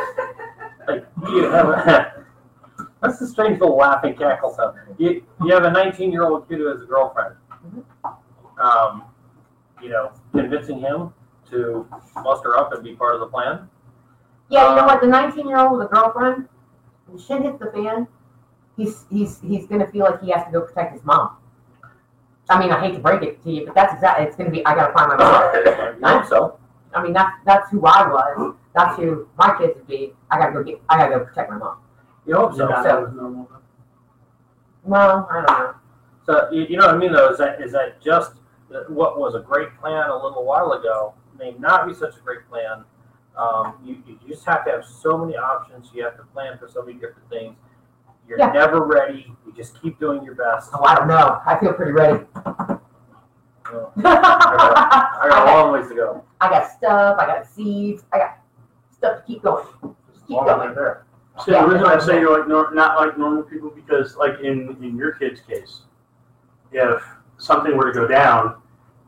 [0.87, 2.20] like you have a.
[3.01, 4.77] That's the strange little laughing cackle sound.
[4.97, 7.35] You you have a 19 year old kid who has a girlfriend.
[8.61, 9.05] Um,
[9.81, 11.13] you know, convincing him
[11.49, 13.67] to muster up and be part of the plan.
[14.49, 15.01] Yeah, you know what?
[15.01, 16.47] The 19 year old with a girlfriend,
[17.07, 18.07] when shit hits the fan,
[18.77, 21.37] he's he's he's gonna feel like he has to go protect his mom.
[22.49, 24.27] I mean, I hate to break it to you, but that's exactly.
[24.27, 24.63] It's gonna be.
[24.65, 26.03] I gotta find my mom.
[26.03, 26.59] I hope so.
[26.93, 28.55] I mean, that's that's who I was.
[28.75, 30.13] That's who my kids would be.
[30.29, 30.81] I gotta go get.
[30.89, 31.77] I gotta go protect my mom.
[32.31, 32.69] You hope so.
[32.69, 33.49] Yeah, that was normal.
[34.85, 35.75] Well, I don't know.
[36.25, 38.35] So you, you know what I mean, though, is that is that just
[38.87, 42.47] what was a great plan a little while ago may not be such a great
[42.49, 42.85] plan.
[43.37, 45.89] Um, you, you just have to have so many options.
[45.93, 47.55] You have to plan for so many different things.
[48.29, 48.51] You're Yeah.
[48.53, 49.35] never ready.
[49.45, 50.69] You just keep doing your best.
[50.73, 51.41] Oh, I don't know.
[51.45, 52.23] I feel pretty ready.
[53.73, 56.23] Well, I I got a long ways to go.
[56.39, 57.17] I got stuff.
[57.19, 58.05] I got seeds.
[58.13, 58.37] I got
[58.89, 59.65] stuff to keep going.
[59.83, 60.59] as Keep long going.
[60.59, 61.05] they're there.
[61.39, 64.77] So the reason I say you're like nor- not like normal people because like in
[64.81, 65.81] in your kid's case,
[66.71, 67.03] if
[67.37, 68.61] something were to go down,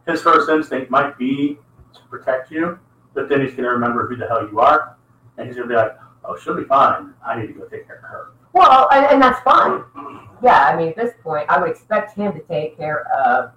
[0.08, 1.58] his first instinct might be
[1.94, 2.80] to protect you,
[3.14, 4.96] but then he's gonna remember who the hell you are,
[5.38, 7.14] and he's gonna be like, "Oh, she'll be fine.
[7.26, 9.82] I need to go take care of her." Well, and, and that's fine.
[9.82, 10.46] Mm-hmm.
[10.46, 13.52] Yeah, I mean, at this point, I would expect him to take care of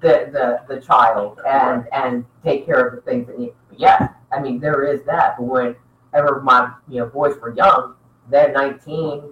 [0.00, 3.52] the the, the child and and take care of the things that need.
[3.76, 5.36] Yeah, I mean, there is that.
[5.38, 5.78] But
[6.10, 7.94] whenever my you know boys were young,
[8.30, 9.22] they're 19,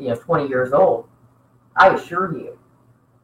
[0.00, 1.08] you know, 20 years old.
[1.76, 2.58] I assure you,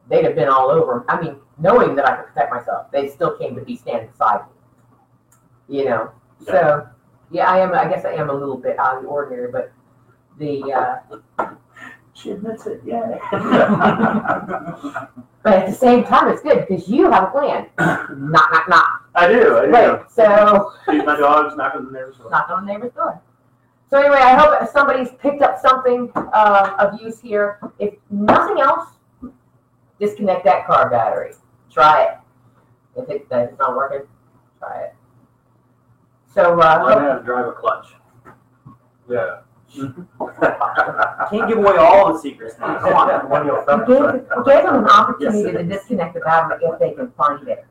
[0.09, 1.05] they'd have been all over.
[1.07, 4.41] I mean, knowing that I could protect myself, they still came to be standing beside
[4.47, 5.77] me.
[5.77, 6.11] You know,
[6.45, 6.87] so
[7.31, 7.73] yeah, I am.
[7.73, 9.71] I guess I am a little bit out of the ordinary, but
[10.37, 10.99] the.
[11.39, 11.51] Uh,
[12.13, 12.81] She admits it.
[12.83, 13.17] Yeah.
[15.41, 17.67] But at the same time, it's good because you have a plan.
[17.79, 18.88] knock, knock, knock.
[19.15, 19.57] I do.
[19.57, 19.71] I do.
[19.71, 20.11] Right.
[20.11, 22.29] So, Feed my dogs, knock on the neighbor's door.
[22.29, 23.21] knock on the neighbor's door.
[23.89, 27.59] So anyway, I hope somebody's picked up something uh, of use here.
[27.79, 28.87] If nothing else,
[29.99, 31.33] disconnect that car battery.
[31.71, 32.17] Try it.
[32.95, 34.07] If it, if it's not working,
[34.59, 34.95] try it.
[36.33, 37.87] So, Learn uh, how to drive a clutch.
[39.09, 39.39] Yeah.
[41.29, 42.79] Can't give away all the secrets now.
[42.79, 43.45] come on.
[43.45, 44.45] You'll We affect, gave, right?
[44.45, 47.65] gave them an opportunity Yes, to disconnect the battery if they can find it.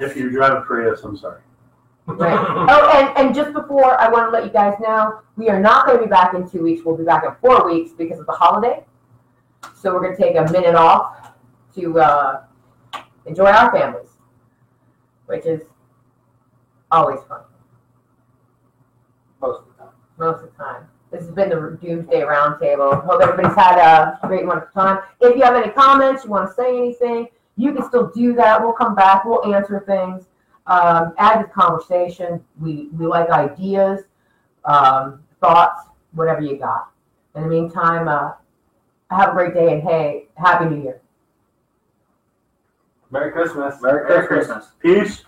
[0.00, 1.40] If you drive a Prius, I'm sorry.
[2.06, 2.36] Right.
[2.68, 5.86] Oh, and, and just before, I want to let you guys know, we are not
[5.86, 6.82] going to be back in two weeks.
[6.84, 8.84] We'll be back in four weeks because of the holiday.
[9.76, 11.32] So we're gonna take a minute off
[11.76, 12.44] to, uh,
[13.26, 14.10] enjoy our families,
[15.26, 15.62] which is
[16.90, 17.42] always fun,
[19.40, 19.92] Most of the time.
[20.18, 20.88] most of the time.
[21.12, 23.04] This has been the Doomsday Roundtable.
[23.04, 25.00] Hope everybody's had a great wonderful time.
[25.20, 28.62] If you have any comments, you wanna say anything, you can still do that.
[28.62, 30.24] We'll come back, we'll answer things.
[30.66, 32.42] Um, add to the conversation.
[32.58, 34.04] We, we like ideas,
[34.64, 35.82] um, thoughts,
[36.12, 36.88] whatever you got.
[37.34, 38.32] In the meantime, uh,
[39.10, 41.00] have a great day and hey, Happy New Year.
[43.10, 43.82] Merry Christmas.
[43.82, 44.68] Merry Christmas.
[44.80, 45.24] Peace.